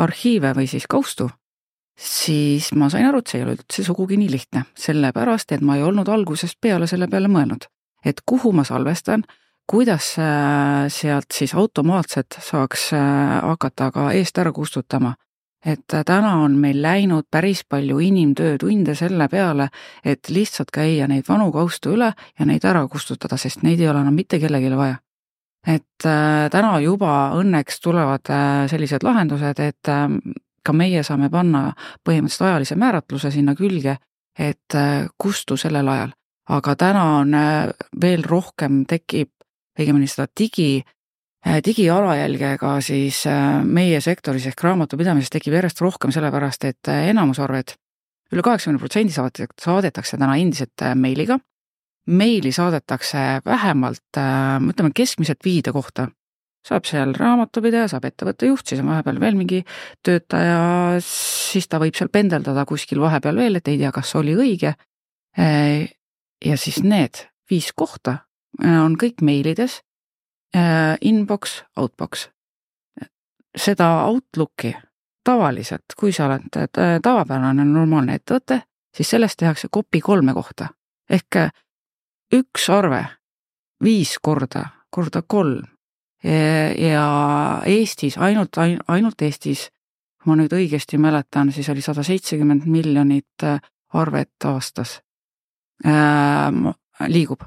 [0.00, 1.28] arhiive või siis kaustu,
[1.98, 5.76] siis ma sain aru, et see ei ole üldse sugugi nii lihtne, sellepärast et ma
[5.76, 7.66] ei olnud algusest peale selle peale mõelnud,
[8.06, 9.26] et kuhu ma salvestan,
[9.70, 15.14] kuidas äh, sealt siis automaatselt saaks äh, hakata ka eest ära kustutama.
[15.66, 19.68] et äh, täna on meil läinud päris palju inimtöötunde selle peale,
[20.04, 24.00] et lihtsalt käia neid vanu kaustu üle ja neid ära kustutada, sest neid ei ole
[24.00, 24.98] enam mitte kellelegi vaja
[25.66, 26.02] et
[26.50, 28.30] täna juba õnneks tulevad
[28.72, 29.90] sellised lahendused, et
[30.64, 31.74] ka meie saame panna
[32.08, 33.98] põhimõtteliselt ajalise määratluse sinna külge,
[34.38, 34.78] et
[35.18, 36.16] kustu sellel ajal.
[36.48, 37.36] aga täna on
[38.00, 39.28] veel rohkem tekib
[39.80, 46.66] õigemini seda digi äh, digijalajälgega siis äh, meie sektoris ehk raamatupidamises tekib järjest rohkem, sellepärast
[46.68, 47.76] et äh, enamus arved
[48.30, 51.40] üle kaheksakümne protsendi saadetakse, täna endiselt meiliga
[52.10, 56.08] meili saadetakse vähemalt äh, ütleme keskmiselt viide kohta.
[56.60, 59.62] saab seal raamatupidaja, saab ettevõtte juht, siis on vahepeal veel mingi
[60.04, 64.74] töötaja, siis ta võib seal pendeldada kuskil vahepeal veel, et ei tea, kas oli õige.
[66.44, 68.18] ja siis need viis kohta
[68.60, 69.80] on kõik meilides,
[71.00, 72.28] inbox, outbox.
[73.56, 74.74] seda Outlooki
[75.24, 78.60] tavaliselt, kui sa oled äh, tavapärane normaalne ettevõte,
[78.94, 80.68] siis sellest tehakse copy kolme kohta
[81.10, 81.50] ehk äh,
[82.34, 83.04] üks arve
[83.84, 85.66] viis korda korda kolm
[86.22, 87.04] ja
[87.64, 89.70] Eestis ainult, ainult Eestis,
[90.26, 93.60] ma nüüd õigesti mäletan, siis oli sada seitsekümmend miljonit äh,
[93.96, 94.98] arvet aastas
[95.86, 96.52] äh,
[97.08, 97.46] liigub.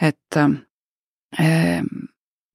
[0.00, 1.82] Et äh,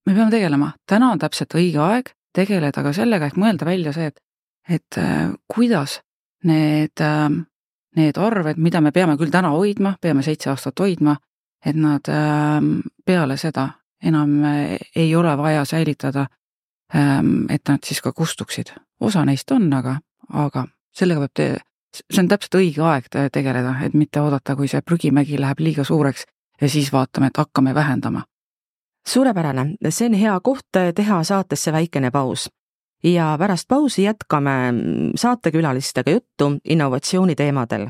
[0.05, 4.09] me peame tegelema, täna on täpselt õige aeg tegeleda ka sellega, ehk mõelda välja see,
[4.09, 4.21] et,
[4.69, 5.99] et äh, kuidas
[6.43, 7.29] need äh,
[7.95, 11.15] need arved, mida me peame küll täna hoidma, peame seitse aastat hoidma,
[11.65, 13.69] et nad ähm, peale seda
[14.03, 16.27] enam äh, ei ole vaja säilitada,
[16.93, 18.69] et nad siis ka kustuksid.
[19.01, 19.95] osa neist on, aga,
[20.29, 24.67] aga sellega peab te-, see on täpselt õige aeg te- tegeleda, et mitte oodata, kui
[24.67, 26.27] see prügimägi läheb liiga suureks
[26.61, 28.23] ja siis vaatame, et hakkame vähendama.
[29.07, 32.49] suurepärane, see on hea koht teha saatesse väikene paus
[33.03, 34.51] ja pärast pausi jätkame
[35.15, 37.87] saatekülalistega juttu innovatsiooni teemadel.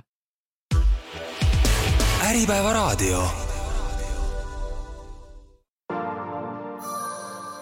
[2.29, 3.27] Äripäeva raadio.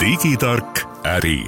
[0.02, 1.46] digitark äri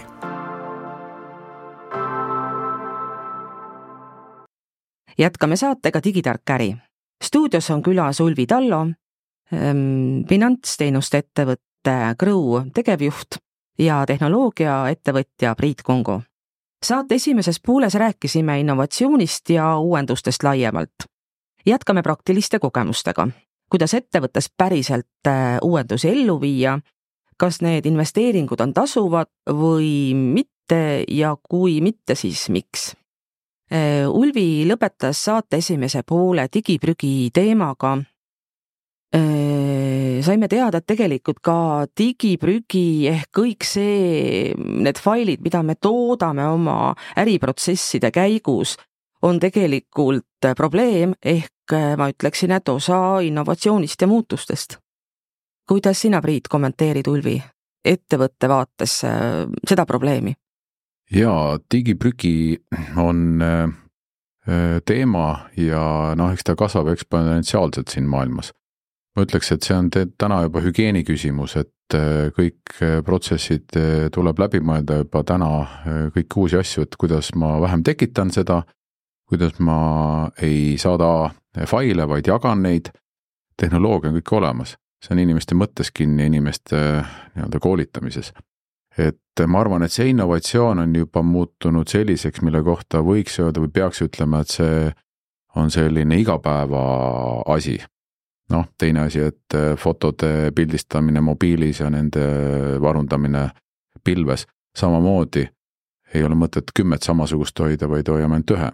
[5.18, 6.76] jätkame saatega Digitark äri.
[7.24, 8.88] stuudios on külas Ulvi Tallo,
[10.30, 13.38] finantsteenuste ettevõtte Grow tegevjuht
[13.80, 16.22] ja tehnoloogiaettevõtja Priit Kongo.
[16.86, 21.08] saate esimeses pooles rääkisime innovatsioonist ja uuendustest laiemalt.
[21.66, 23.28] jätkame praktiliste kogemustega,
[23.70, 26.80] kuidas ettevõttes päriselt äh, uuendusi ellu viia,
[27.38, 32.94] kas need investeeringud on tasuvad või mitte ja kui mitte, siis miks
[34.08, 37.98] Ulvi lõpetas saate esimese poole digiprügi teemaga.
[39.13, 46.95] Saime teada, et tegelikult ka digiprügi ehk kõik see, need failid, mida me toodame oma
[47.21, 48.78] äriprotsesside käigus,
[49.23, 54.78] on tegelikult probleem ehk ma ütleksin, et osa innovatsioonist ja muutustest.
[55.67, 57.38] kuidas sina, Priit, kommenteerid Ulvi
[57.86, 58.99] ettevõtte vaates
[59.67, 60.34] seda probleemi?
[61.12, 62.58] jaa, digiprügi
[62.97, 63.43] on
[64.86, 68.52] teema ja noh, eks ta kasvab eksponentsiaalselt siin maailmas.
[69.15, 71.97] Ma ütleks, et see on täna juba hügieeni küsimus, et
[72.34, 73.76] kõik protsessid
[74.13, 75.49] tuleb läbi mõelda juba täna,
[76.15, 78.63] kõiki uusi asju, et kuidas ma vähem tekitan seda,
[79.30, 81.30] kuidas ma ei saada
[81.69, 82.91] faile, vaid jagan neid.
[83.58, 84.71] tehnoloogia on kõik olemas,
[85.04, 86.78] see on inimeste mõttes kinni, inimeste
[87.36, 88.34] nii-öelda koolitamises.
[88.97, 93.71] et ma arvan, et see innovatsioon on juba muutunud selliseks, mille kohta võiks öelda või
[93.73, 94.91] peaks ütlema, et see
[95.56, 96.84] on selline igapäeva
[97.45, 97.80] asi.
[98.54, 102.24] Noh, teine asi, et fotode pildistamine mobiilis ja nende
[102.82, 103.48] varundamine
[104.04, 104.46] pilves
[104.78, 105.48] samamoodi
[106.13, 108.70] ei ole mõtet kümmet samasugust hoida, vaid hoiame ainult ühe.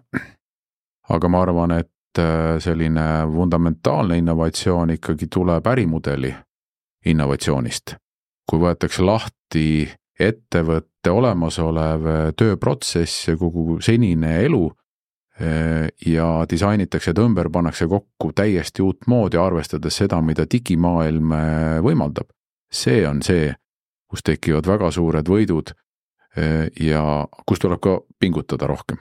[1.10, 6.34] aga ma arvan, et äh, selline fundamentaalne innovatsioon ikkagi tuleb ärimudeli
[7.06, 7.96] innovatsioonist.
[8.50, 9.90] kui võetakse lahti
[10.20, 14.79] ettevõtte olemasolev äh, tööprotsess ja kogu senine elu äh,
[16.06, 21.32] ja disainitakse ta ümber, pannakse kokku täiesti uutmoodi, arvestades seda, mida digimaailm
[21.86, 22.28] võimaldab.
[22.72, 23.54] see on see,
[24.08, 25.72] kus tekivad väga suured võidud
[26.80, 27.04] ja
[27.48, 29.00] kus tuleb ka pingutada rohkem.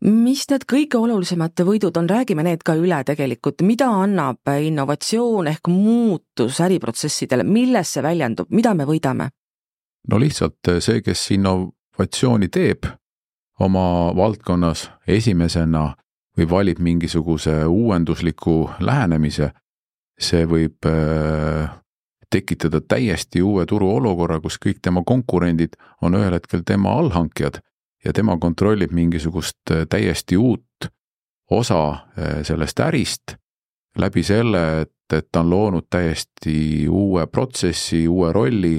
[0.00, 5.68] Mis need kõige olulisemad võidud on, räägime need ka üle tegelikult, mida annab innovatsioon ehk
[5.68, 9.28] muutus äriprotsessidele, milles see väljendub, mida me võidame?
[10.08, 12.88] no lihtsalt see, kes innovatsiooni teeb
[13.60, 15.94] oma valdkonnas esimesena
[16.38, 19.50] või valib mingisuguse uuendusliku lähenemise,
[20.20, 21.70] see võib äh,
[22.30, 27.60] tekitada täiesti uue turuolukorra, kus kõik tema konkurendid on ühel hetkel tema allhankijad
[28.04, 30.88] ja tema kontrollib mingisugust äh, täiesti uut
[31.50, 33.36] osa äh, sellest ärist
[33.98, 38.78] läbi selle, et, et ta on loonud täiesti uue protsessi, uue rolli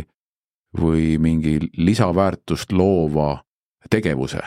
[0.80, 3.44] või mingi lisaväärtust loova
[3.90, 4.40] tegevuse.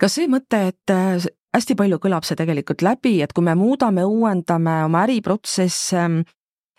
[0.00, 4.04] Kas see mõte, et äh, hästi palju kõlab see tegelikult läbi, et kui me muudame,
[4.06, 6.04] uuendame oma äriprotsesse,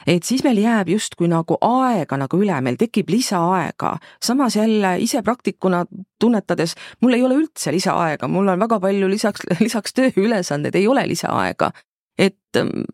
[0.08, 3.98] et siis meil jääb justkui nagu aega nagu üle, meil tekib lisaaega.
[4.24, 5.86] samas jälle ise praktikuna
[6.20, 11.08] tunnetades, mul ei ole üldse lisaaega, mul on väga palju lisaks, lisaks tööülesandeid, ei ole
[11.08, 11.72] lisaaega,
[12.18, 12.40] et.
[12.58, 12.86] Ähm,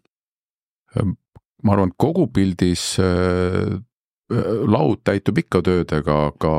[0.98, 1.18] ähm,
[1.64, 3.78] ma arvan, et kogupildis äh,
[4.30, 6.54] laud täitub ikka töödega, aga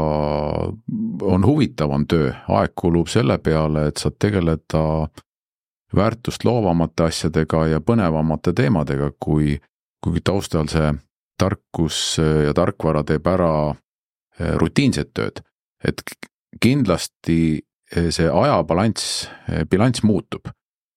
[1.27, 4.83] on huvitavam töö, aeg kulub selle peale, et saad tegeleda
[5.97, 9.57] väärtust loovamate asjadega ja põnevamate teemadega, kui
[10.07, 10.93] kuigi taustal see
[11.39, 15.43] tarkus ja tarkvara teeb ära eh, rutiinset tööd,
[15.85, 16.03] et
[16.63, 19.27] kindlasti eh, see ajabalanss,
[19.71, 20.49] bilanss muutub.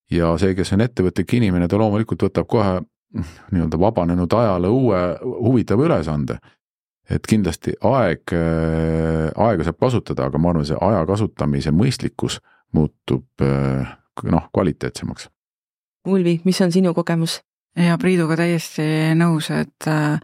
[0.10, 5.02] ja see, kes on ettevõtlik inimene, ta loomulikult võtab kohe mm, nii-öelda vabanenud ajale uue
[5.22, 6.40] huvitava ülesande.
[7.10, 12.40] Et kindlasti aeg, aega saab kasutada, aga ma arvan, see aja kasutamise mõistlikkus
[12.74, 15.30] muutub noh, kvaliteetsemaks.
[16.08, 17.40] Ulvi, mis on sinu kogemus?
[17.78, 18.84] ja Priiduga täiesti
[19.18, 20.20] nõus, et äh,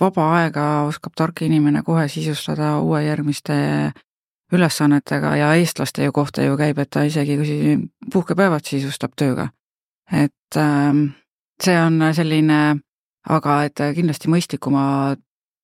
[0.00, 3.54] vaba aega oskab tark inimene kohe sisustada uue järgmiste
[4.52, 7.78] ülesannetega ja eestlaste ju kohta ju käib, et ta isegi kui
[8.12, 9.48] puhkepäevad sisustab tööga.
[10.12, 11.14] et ähm,
[11.62, 12.80] see on selline,
[13.28, 15.16] aga et kindlasti mõistlikuma,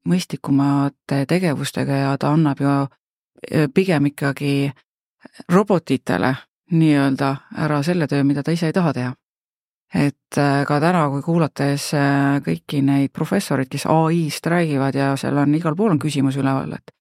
[0.08, 2.74] mõistlikumate tegevustega ja ta annab ju
[3.74, 4.72] pigem ikkagi
[5.52, 6.34] robotitele
[6.72, 9.12] nii-öelda ära selle töö, mida ta ise ei taha teha
[9.94, 15.38] et äh, ka täna, kui kuulates äh, kõiki neid professoreid, kes ai-st räägivad ja seal
[15.40, 16.92] on igal pool on küsimus üleval, et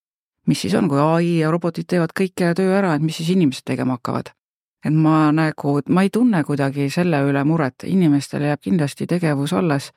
[0.48, 3.68] mis siis on, kui ai ja robotid teevad kõike töö ära, et mis siis inimesed
[3.68, 4.32] tegema hakkavad?
[4.86, 9.90] et ma nagu, ma ei tunne kuidagi selle üle muret, inimestel jääb kindlasti tegevus alles,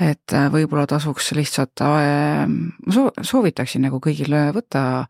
[0.00, 5.06] et äh, võib-olla tasuks lihtsalt, ma soo-, soovitaksin nagu kõigile võtta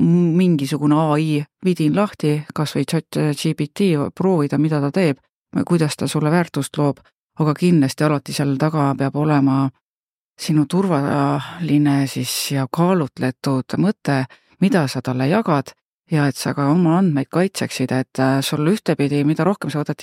[0.00, 5.20] mingisugune ai vidin lahti, kas või chat GPT, proovida, mida ta teeb
[5.62, 6.98] kuidas ta sulle väärtust loob,
[7.38, 9.68] aga kindlasti alati seal taga peab olema
[10.40, 14.24] sinu turvaline siis ja kaalutletud mõte,
[14.60, 15.74] mida sa talle jagad
[16.10, 20.02] ja et sa ka oma andmeid kaitseksid, et äh, sul ühtepidi, mida rohkem sa võtad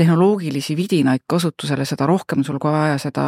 [0.00, 3.24] tehnoloogilisi vidinaid kasutusele, seda rohkem sul ka vaja seda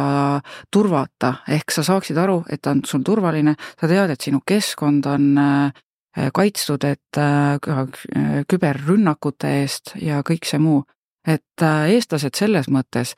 [0.73, 5.05] turvata, ehk sa saaksid aru, et ta on sul turvaline, sa tead, et sinu keskkond
[5.11, 5.83] on äh,
[6.33, 7.59] kaitstud, et äh,
[8.49, 10.81] küberrünnakute eest ja kõik see muu.
[11.27, 13.15] Et äh, eestlased selles mõttes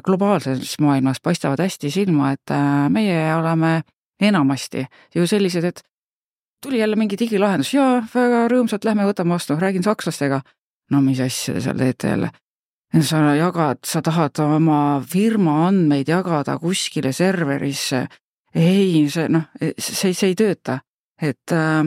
[0.00, 2.52] globaalses maailmas paistavad hästi silma, et
[2.88, 3.82] meie oleme
[4.16, 5.82] enamasti ju sellised, et
[6.64, 10.40] tuli jälle mingi digilahendus, jaa, väga rõõmsalt, lähme võtame vastu, räägin sakslastega.
[10.88, 12.32] no mis asja te seal teete jälle?
[13.02, 18.06] Sa jagad, sa tahad oma firma andmeid jagada kuskile serverisse.
[18.54, 19.44] ei, see noh,
[19.78, 20.78] see, see ei tööta,
[21.20, 21.84] et äh,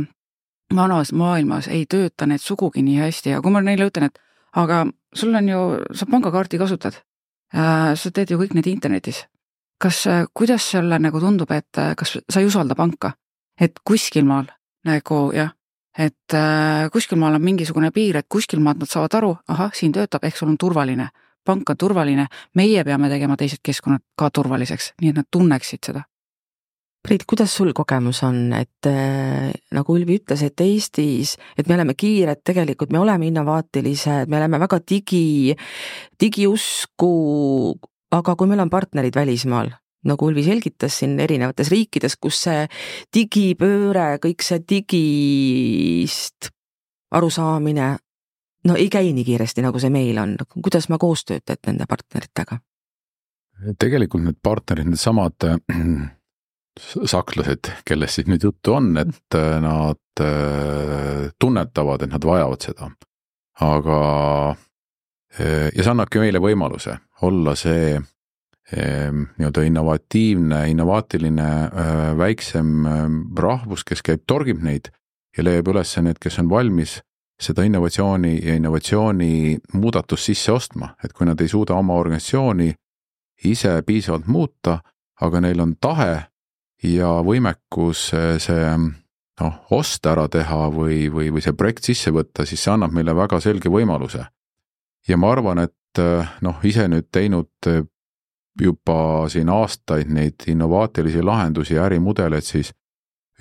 [0.76, 4.20] vanas maailmas ei tööta need sugugi nii hästi ja kui ma neile ütlen, et
[4.56, 5.62] aga sul on ju,
[5.94, 7.02] sa pangakaarti kasutad.
[7.52, 9.26] sa teed ju kõik need internetis.
[9.82, 13.14] kas, äh, kuidas sulle nagu tundub, et äh, kas sa ei usalda panka?
[13.60, 14.46] et kuskil maal
[14.86, 15.52] nagu jah,
[15.98, 19.92] et äh, kuskil maal on mingisugune piir, et kuskil maalt nad saavad aru, ahah, siin
[19.96, 21.10] töötab, ehk sul on turvaline.
[21.42, 26.04] pank on turvaline, meie peame tegema teised keskkonnad ka turvaliseks, nii et nad tunneksid seda.
[27.02, 31.96] Priit, kuidas sul kogemus on, et äh, nagu Ülvi ütles, et Eestis, et me oleme
[31.98, 35.56] kiired, tegelikult me oleme innovaatilised, me oleme väga digi,
[36.22, 37.10] digiusku,
[38.14, 39.74] aga kui meil on partnerid välismaal,
[40.08, 42.64] nagu Ulvi selgitas siin erinevates riikides, kus see
[43.14, 46.52] digipööre, kõik see digist
[47.12, 47.92] arusaamine,
[48.68, 52.62] no ei käi nii kiiresti, nagu see meil on, kuidas ma koostööd teed nende partneritega?
[53.78, 55.46] tegelikult need partnerid, needsamad
[56.80, 62.92] sakslased, kellest siis nüüd juttu on, et äh, nad äh, tunnetavad, et nad vajavad seda.
[63.62, 63.98] aga
[65.40, 68.00] äh, ja see annabki meile võimaluse olla see
[68.72, 71.48] nii-öelda innovatiivne, innovaatiline
[72.18, 72.86] väiksem
[73.38, 74.88] rahvus, kes käib, torgib neid
[75.38, 77.00] ja leiab üles need, kes on valmis
[77.42, 82.70] seda innovatsiooni ja innovatsiooni muudatust sisse ostma, et kui nad ei suuda oma organisatsiooni
[83.50, 84.78] ise piisavalt muuta,
[85.22, 86.22] aga neil on tahe
[86.84, 92.46] ja võimekus eh, see noh, ost ära teha või, või, või see projekt sisse võtta,
[92.46, 94.26] siis see annab meile väga selge võimaluse.
[95.08, 97.50] ja ma arvan, et eh, noh, ise nüüd teinud
[98.62, 102.74] juba siin aastaid neid innovaatilisi lahendusi ja ärimudeleid, siis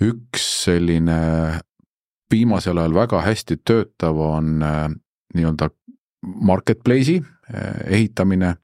[0.01, 1.19] üks selline
[2.31, 4.57] viimasel ajal väga hästi töötav on
[5.35, 5.69] nii-öelda
[6.49, 7.19] marketplace'i
[7.85, 8.55] ehitamine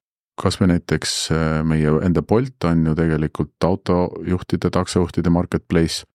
[0.42, 6.06] kasvõi näiteks äh, meie enda Bolt on ju tegelikult autojuhtide, taksojuhtide marketplace.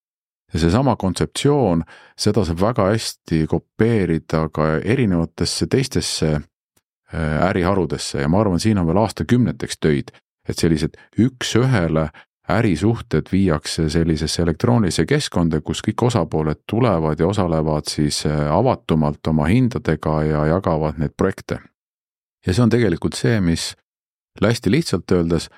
[0.52, 1.80] ja seesama kontseptsioon,
[2.18, 8.86] seda saab väga hästi kopeerida ka erinevatesse teistesse äh, äriharudesse ja ma arvan, siin on
[8.86, 10.12] veel aastakümneteks töid,
[10.48, 12.08] et sellised üks-ühele
[12.48, 19.46] ärisuhted viiakse sellisesse elektroonilisse keskkonda, kus kõik osapooled tulevad ja osalevad siis äh, avatumalt oma
[19.50, 21.60] hindadega ja jagavad neid projekte.
[22.46, 23.72] ja see on tegelikult see, mis
[24.42, 25.48] hästi lihtsalt öeldes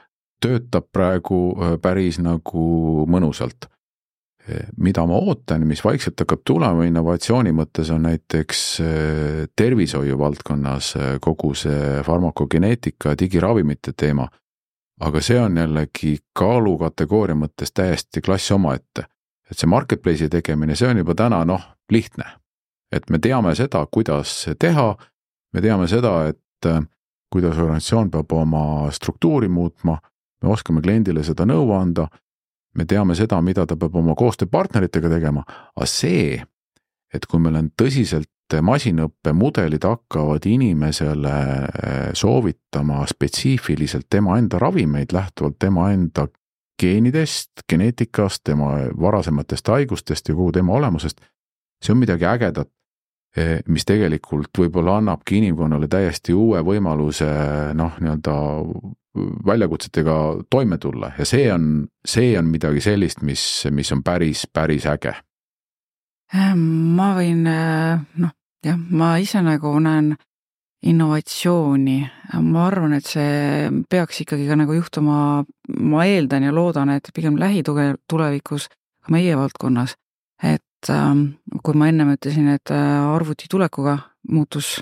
[0.45, 3.71] töötab praegu äh, päris nagu mõnusalt.
[4.45, 8.65] Äh, mida ma ootan, mis vaikselt hakkab tulema innovatsiooni mõttes, on näiteks
[9.57, 14.29] tervishoiu valdkonnas kogu see farmakogeneetika, digiravimite teema.
[15.01, 19.07] Aga see on jällegi kaalukategooria mõttes täiesti klass omaette.
[19.51, 22.25] et see marketplace'i tegemine, see on juba täna noh, lihtne.
[22.93, 24.97] et me teame seda, kuidas teha,
[25.53, 26.71] me teame seda, et
[27.35, 29.99] kuidas organisatsioon peab oma struktuuri muutma,
[30.43, 32.07] me oskame kliendile seda nõu anda,
[32.79, 35.43] me teame seda, mida ta peab oma koostööpartneritega tegema,
[35.75, 36.39] aga see,
[37.15, 38.31] et kui meil on tõsiselt
[38.63, 46.29] masinõppemudelid hakkavad inimesele eh, soovitama spetsiifiliselt tema enda ravimeid lähtuvalt tema enda
[46.81, 51.21] geenidest, geneetikast, tema varasematest haigustest ja kogu tema olemusest,
[51.83, 52.71] see on midagi ägedat,
[53.35, 57.27] Eh, mis tegelikult võib-olla annabki inimkonnale täiesti uue võimaluse
[57.75, 58.35] noh, nii-öelda
[59.49, 60.15] väljakutsetega
[60.51, 61.65] toime tulla ja see on,
[62.07, 63.43] see on midagi sellist, mis,
[63.75, 65.17] mis on päris, päris äge.
[66.31, 66.63] Ehm,
[66.95, 68.35] ma võin noh,
[68.65, 70.15] jah, ma ise nagu näen
[70.85, 71.99] innovatsiooni,
[72.45, 75.45] ma arvan, et see peaks ikkagi ka nagu juhtuma,
[75.81, 79.95] ma eeldan ja loodan, et pigem lähitulevikus ka meie valdkonnas,
[80.43, 81.25] et ähm,
[81.65, 83.97] kui ma ennem ütlesin, et äh, arvuti tulekuga
[84.29, 84.77] muutus,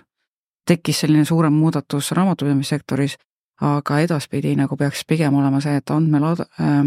[0.66, 3.16] tekkis selline suurem muudatus raamatupidamissektoris,
[3.62, 6.82] aga edaspidi nagu peaks pigem olema see, et andmelad äh,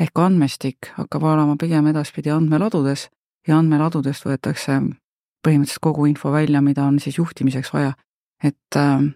[0.00, 3.08] ehk andmestik hakkab olema pigem edaspidi andmeladudes
[3.48, 4.78] ja andmeladudest võetakse
[5.42, 7.92] põhimõtteliselt kogu info välja, mida on siis juhtimiseks vaja.
[8.42, 9.06] et, ähm,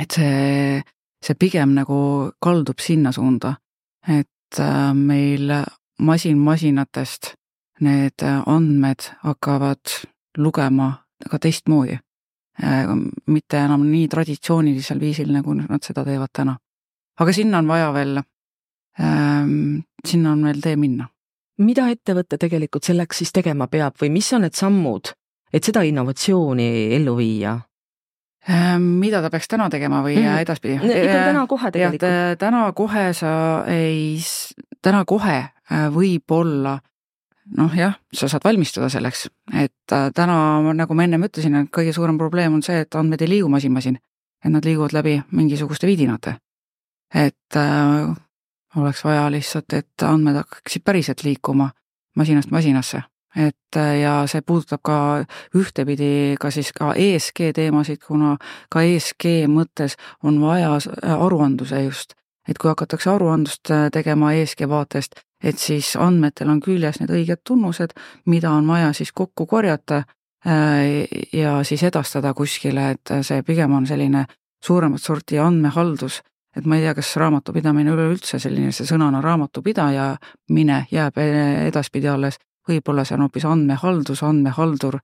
[0.00, 0.82] et see,
[1.22, 3.56] see pigem nagu kaldub sinna suunda,
[4.08, 5.52] et äh, meil
[5.98, 7.34] masin masinatest
[7.80, 9.92] need andmed hakkavad
[10.38, 10.92] lugema
[11.30, 11.98] ka teistmoodi.
[12.62, 12.86] Äh,
[13.26, 16.56] mitte enam nii traditsioonilisel viisil, nagu nad seda teevad täna.
[17.20, 18.16] aga sinna on vaja veel,
[19.00, 21.08] ähm, sinna on veel tee minna.
[21.58, 25.12] mida ettevõte tegelikult selleks siis tegema peab või mis on need sammud,
[25.52, 27.56] et seda innovatsiooni ellu viia?
[28.50, 30.42] Ähm, mida ta peaks täna tegema või mm.
[30.46, 30.76] edaspidi?
[30.78, 32.38] ikka täna kohe tegelikult.
[32.38, 33.30] täna kohe sa
[33.66, 34.20] ei,
[34.82, 36.76] täna kohe äh, võib-olla
[37.54, 40.36] noh jah, sa saad valmistuda selleks, et äh, täna,
[40.74, 43.98] nagu ma ennem ütlesin, et kõige suurem probleem on see, et andmed ei liigu masin-masin,
[44.42, 46.36] et nad liiguvad läbi mingisuguste vidinate.
[47.14, 48.14] et äh,
[48.76, 51.70] oleks vaja lihtsalt, et andmed hakkaksid päriselt liikuma
[52.16, 53.02] masinast masinasse,
[53.36, 54.98] et äh, ja see puudutab ka
[55.56, 58.36] ühtepidi ka siis ka ESG teemasid, kuna
[58.72, 60.78] ka ESG mõttes on vaja
[61.16, 62.16] aruandluse just,
[62.48, 67.44] et kui hakatakse aruandlust äh, tegema ESG vaatest, et siis andmetel on küljes need õiged
[67.44, 67.92] tunnused,
[68.26, 70.02] mida on vaja siis kokku korjata
[70.46, 74.24] äh, ja siis edastada kuskile, et see pigem on selline
[74.64, 76.22] suuremat sorti andmehaldus,
[76.56, 80.14] et ma ei tea, kas raamatupidamine üleüldse selline, see sõnana raamatupidaja
[80.56, 84.98] mine jääb edaspidi alles, võib-olla see on hoopis andmehaldus, andmehaldur,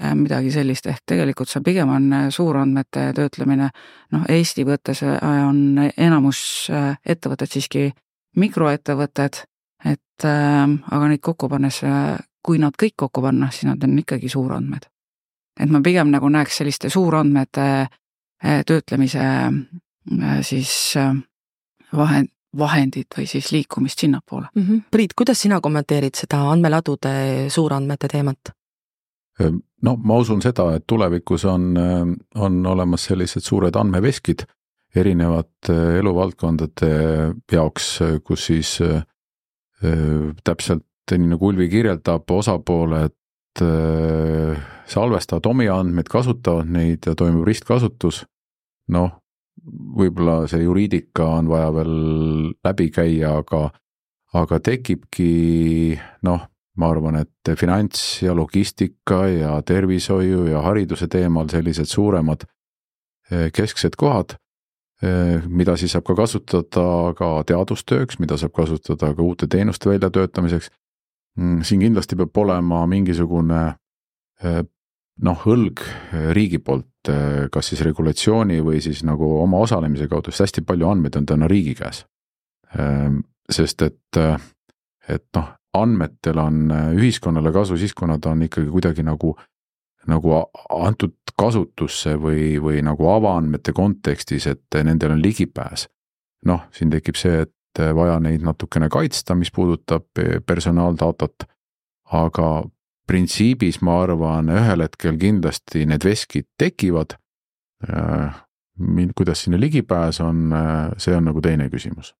[0.00, 3.70] äh, midagi sellist, ehk tegelikult see pigem on suurandmete töötlemine,
[4.12, 6.70] noh Eesti võttes on enamus
[7.06, 7.88] ettevõtted siiski
[8.36, 9.44] mikroettevõtted,
[9.84, 11.82] et äh, aga neid kokku pannes,
[12.44, 14.90] kui nad kõik kokku panna, siis nad on ikkagi suurandmed.
[15.60, 21.14] et ma pigem nagu näeks selliste suurandmete äh, töötlemise äh, siis äh,
[21.96, 24.62] vahend, vahendit või siis liikumist sinnapoole mm.
[24.62, 24.82] -hmm.
[24.90, 27.14] Priit, kuidas sina kommenteerid seda andmeladude
[27.48, 28.54] suurandmete teemat?
[29.82, 31.74] no ma usun seda, et tulevikus on,
[32.34, 34.44] on olemas sellised suured andmeveskid
[34.94, 36.90] erinevate eluvaldkondade
[37.52, 38.76] jaoks, kus siis
[40.44, 43.64] täpselt nii nagu Ulvi kirjeldab, osapooled
[44.86, 48.24] salvestavad omi andmeid, kasutavad neid ja toimub ristkasutus.
[48.88, 49.10] noh,
[49.98, 51.94] võib-olla see juriidika on vaja veel
[52.64, 53.68] läbi käia, aga,
[54.34, 56.46] aga tekibki noh,
[56.76, 62.42] ma arvan, et finants ja logistika ja tervishoiu ja hariduse teemal sellised suuremad
[63.54, 64.34] kesksed kohad
[65.04, 70.70] Eh, mida siis saab ka kasutada ka teadustööks, mida saab kasutada ka uute teenuste väljatöötamiseks.
[71.34, 73.62] Mm, siin kindlasti peab olema mingisugune
[74.40, 74.62] eh,
[75.26, 75.82] noh, õlg
[76.36, 80.88] riigi poolt, eh, kas siis regulatsiooni või siis nagu oma osalemise kaudu, sest hästi palju
[80.90, 82.04] andmeid on täna riigi käes.
[83.50, 84.16] sest et,
[85.08, 89.36] et noh, andmetel on ühiskonnale kasu siis, kui nad on ikkagi kuidagi nagu
[90.10, 90.32] nagu
[90.68, 95.88] antud kasutusse või, või nagu avaandmete kontekstis, et nendel on ligipääs.
[96.44, 100.04] noh, siin tekib see, et vaja neid natukene kaitsta, mis puudutab
[100.46, 101.46] personaaldatat,
[102.12, 102.48] aga
[103.06, 107.18] printsiibis ma arvan, ühel hetkel kindlasti need veskid tekivad.
[109.14, 110.52] kuidas sinna ligipääs on,
[110.98, 112.14] see on nagu teine küsimus.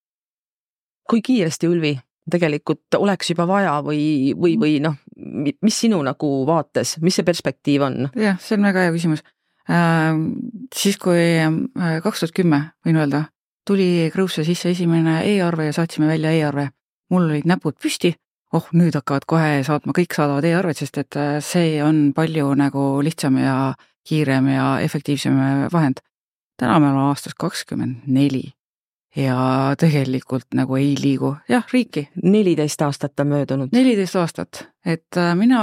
[1.09, 1.99] kui kiiresti, Ulvi,
[2.31, 4.97] tegelikult oleks juba vaja või, või, või noh,
[5.63, 8.09] mis sinu nagu vaates, mis see perspektiiv on?
[8.17, 9.25] jah, see on väga hea küsimus
[9.69, 10.17] äh,.
[10.75, 13.27] siis, kui äh, kaks tuhat kümme, võin öelda,
[13.67, 16.71] tuli Krõusse sisse esimene e-arve ja saatsime välja e-arve.
[17.11, 18.15] mul olid näpud püsti,
[18.55, 22.89] oh nüüd hakkavad kohe saatma, kõik saadavad e-arveid, sest et äh, see on palju nagu
[23.05, 23.75] lihtsam ja
[24.07, 25.39] kiirem ja efektiivsem
[25.73, 26.05] vahend.
[26.61, 28.53] täna me oleme aastas kakskümmend neli
[29.17, 29.37] ja
[29.79, 32.09] tegelikult nagu ei liigu, jah, riiki.
[32.23, 33.69] neliteist aastat on möödunud.
[33.73, 35.63] neliteist aastat, et äh, mina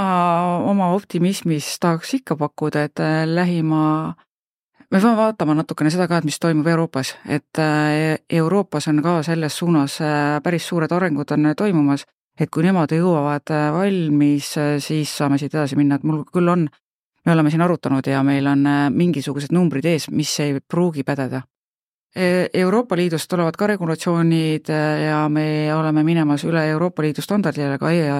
[0.64, 4.14] oma optimismis tahaks ikka pakkuda, et äh, lähima
[4.90, 9.22] me peame vaatama natukene seda ka, et mis toimub Euroopas, et äh, Euroopas on ka
[9.22, 9.98] selles suunas
[10.42, 12.06] päris suured arengud on toimumas,
[12.40, 16.66] et kui nemad jõuavad valmis, siis saame siit edasi minna, et mul küll on,
[17.26, 21.42] me oleme siin arutanud ja meil on mingisugused numbrid ees, mis ei pruugi pädeda
[22.16, 27.78] E, Euroopa Liidust tulevad ka regulatsioonid e, ja me oleme minemas üle Euroopa Liidu standardile
[27.80, 28.18] ka e,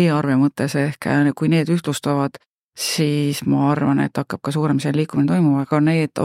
[0.00, 2.40] e-arve mõttes, ehk kui need ühtlustuvad,
[2.72, 6.22] siis ma arvan, et hakkab ka suurem see liikumine toimuma, aga need,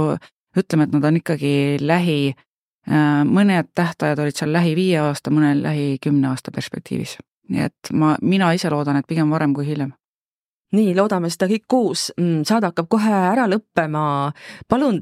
[0.57, 2.33] ütleme, et nad on ikkagi lähi,
[3.29, 7.19] mõned tähtajad olid seal lähi viie aasta, mõnel lähi kümne aasta perspektiivis.
[7.49, 9.93] Nii et ma, mina ise loodan, et pigem varem kui hiljem
[10.75, 12.09] nii, loodame seda kõik koos.
[12.17, 14.31] Mm, saade hakkab kohe ära lõppema.
[14.69, 15.01] palun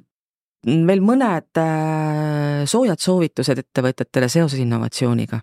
[0.87, 5.41] veel mõned äh, soojad soovitused ettevõtjatele seoses innovatsiooniga?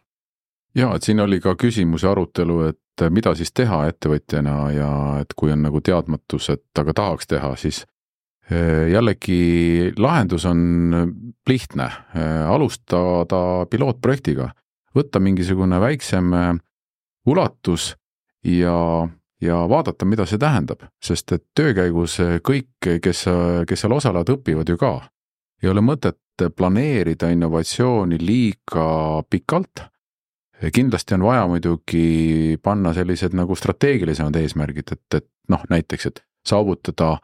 [0.75, 4.91] ja et siin oli ka küsimus ja arutelu, et mida siis teha ettevõtjana ja
[5.21, 7.85] et kui on nagu teadmatus, et aga tahaks teha, siis
[8.51, 11.15] äh, jällegi lahendus on
[11.49, 11.87] lihtne,
[12.19, 14.51] äh, alustada pilootprojektiga,
[14.99, 16.35] võtta mingisugune väiksem
[17.27, 17.95] ulatus
[18.45, 19.09] ja,
[19.41, 22.71] ja vaadata, mida see tähendab, sest et töö käigus kõik,
[23.03, 23.25] kes,
[23.69, 24.95] kes seal osalevad, õpivad ju ka
[25.65, 29.89] ei ole mõtet planeerida innovatsiooni liiga pikalt.
[30.73, 37.19] kindlasti on vaja muidugi panna sellised nagu strateegilisemad eesmärgid, et, et noh, näiteks, et saavutada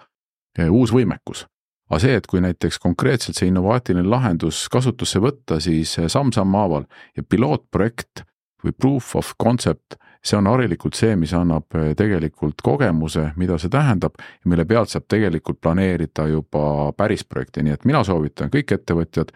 [0.58, 1.46] eh, uus võimekus.
[1.90, 6.84] aga see, et kui näiteks konkreetselt see innovaatiline lahendus kasutusse võtta, siis samm-samm haaval
[7.16, 8.22] ja pilootprojekt
[8.64, 13.72] või proof of concept see on harilikult see, mis annab eh, tegelikult kogemuse, mida see
[13.72, 19.32] tähendab mille pealt saab tegelikult planeerida juba päris projekti, nii et mina soovitan kõik ettevõtjad,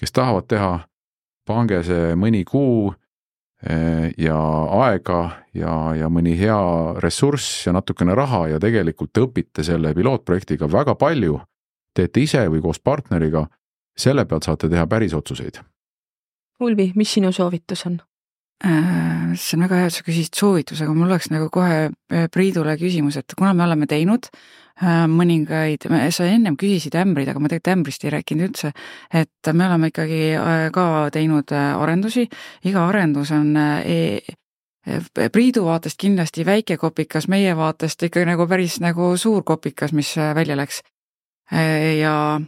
[0.00, 0.72] kes tahavad teha,
[1.48, 2.92] pange see mõni kuu
[3.66, 4.38] eh, ja
[4.82, 5.22] aega
[5.54, 6.60] ja, ja mõni hea
[7.04, 11.40] ressurss ja natukene raha ja tegelikult õpite selle pilootprojektiga väga palju,
[11.94, 13.44] teete ise või koos partneriga,
[13.98, 15.60] selle pealt saate teha päris otsuseid.
[16.62, 18.00] Ulvi, mis sinu soovitus on?
[18.64, 22.28] Äh, see on väga hea, et sa küsisid soovituse, aga mul oleks nagu kohe äh,
[22.30, 27.50] Priidule küsimus, et kuna me oleme teinud äh, mõningaid, sa ennem küsisid ämbrid, aga ma
[27.50, 28.70] tegelikult ämbrist ei rääkinud üldse,
[29.10, 30.20] et me oleme ikkagi
[30.78, 32.28] ka teinud arendusi,
[32.70, 34.22] iga arendus on e
[34.82, 40.56] Priidu vaatest kindlasti väike kopikas, meie vaatest ikka nagu päris nagu suur kopikas, mis välja
[40.58, 40.80] läks.
[42.00, 42.40] ja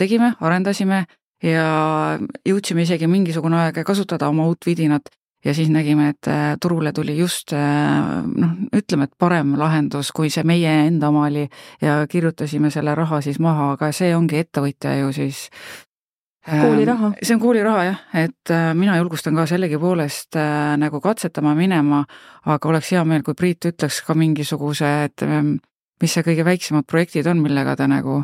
[0.00, 1.04] tegime, arendasime
[1.42, 5.10] ja jõudsime isegi mingisugune aeg kasutada oma uut vidinat
[5.46, 10.30] ja siis nägime, et äh, turule tuli just äh, noh, ütleme, et parem lahendus, kui
[10.32, 11.46] see meie enda oma oli
[11.82, 15.46] ja kirjutasime selle raha siis maha, aga see ongi ettevõtja ju siis
[16.46, 17.12] kooliraha.
[17.22, 20.40] see on kooliraha jah, et äh, mina julgustan ka sellegipoolest
[20.82, 22.04] nagu katsetama minema,
[22.44, 25.56] aga oleks hea meel, kui Priit ütleks ka mingisuguse, et ähm,
[26.02, 28.22] mis see kõige väiksemad projektid on, millega ta nagu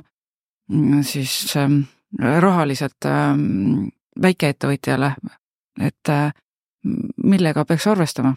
[0.72, 1.84] mm, siis ähm,
[2.20, 3.88] rahaliselt ähm,
[4.20, 5.14] väikeettevõtjale,
[5.80, 6.32] et äh,
[7.16, 8.34] millega peaks arvestama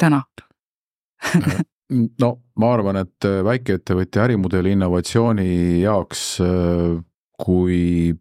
[0.00, 0.22] täna?
[2.22, 7.00] No ma arvan, et äh, väikeettevõtja ärimudeli innovatsiooni jaoks, äh,
[7.40, 8.14] kui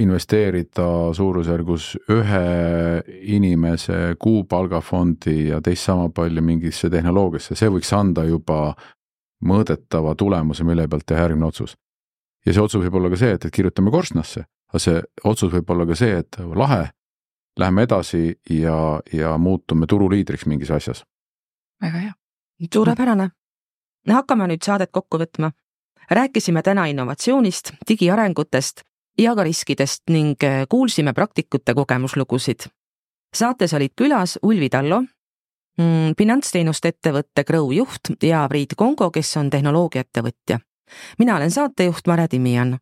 [0.00, 2.46] investeerida suurusjärgus ühe
[3.36, 8.72] inimese kuupalgafondi ja teist sama palju mingisse tehnoloogiasse, see võiks anda juba
[9.44, 11.76] mõõdetava tulemuse, mille pealt teha järgmine otsus
[12.46, 15.70] ja see otsus võib olla ka see, et, et kirjutame korstnasse, aga see otsus võib
[15.74, 16.82] olla ka see, et lahe,
[17.60, 18.78] läheme edasi ja,
[19.12, 21.04] ja muutume turuliidriks mingis asjas.
[21.82, 22.14] väga hea.
[22.74, 23.30] suurepärane.
[24.10, 25.52] hakkame nüüd saadet kokku võtma.
[26.10, 28.82] rääkisime täna innovatsioonist, digiarengutest
[29.18, 32.68] ja ka riskidest ning äh, kuulsime praktikute kogemuslugusid.
[33.34, 35.00] saates olid külas Ulvi Tallo
[35.78, 40.58] mm,, finantsteenuste ettevõtte Grow juht ja Priit Kongo, kes on tehnoloogiaettevõtja
[41.18, 42.78] mina olen saatejuht Mare Timian.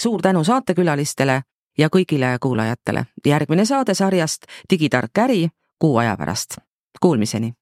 [0.00, 1.42] suur tänu saatekülalistele
[1.78, 3.06] ja kõigile kuulajatele.
[3.26, 6.56] järgmine saade sarjast Digitark äri kuu aja pärast.
[7.00, 7.54] Kuulmiseni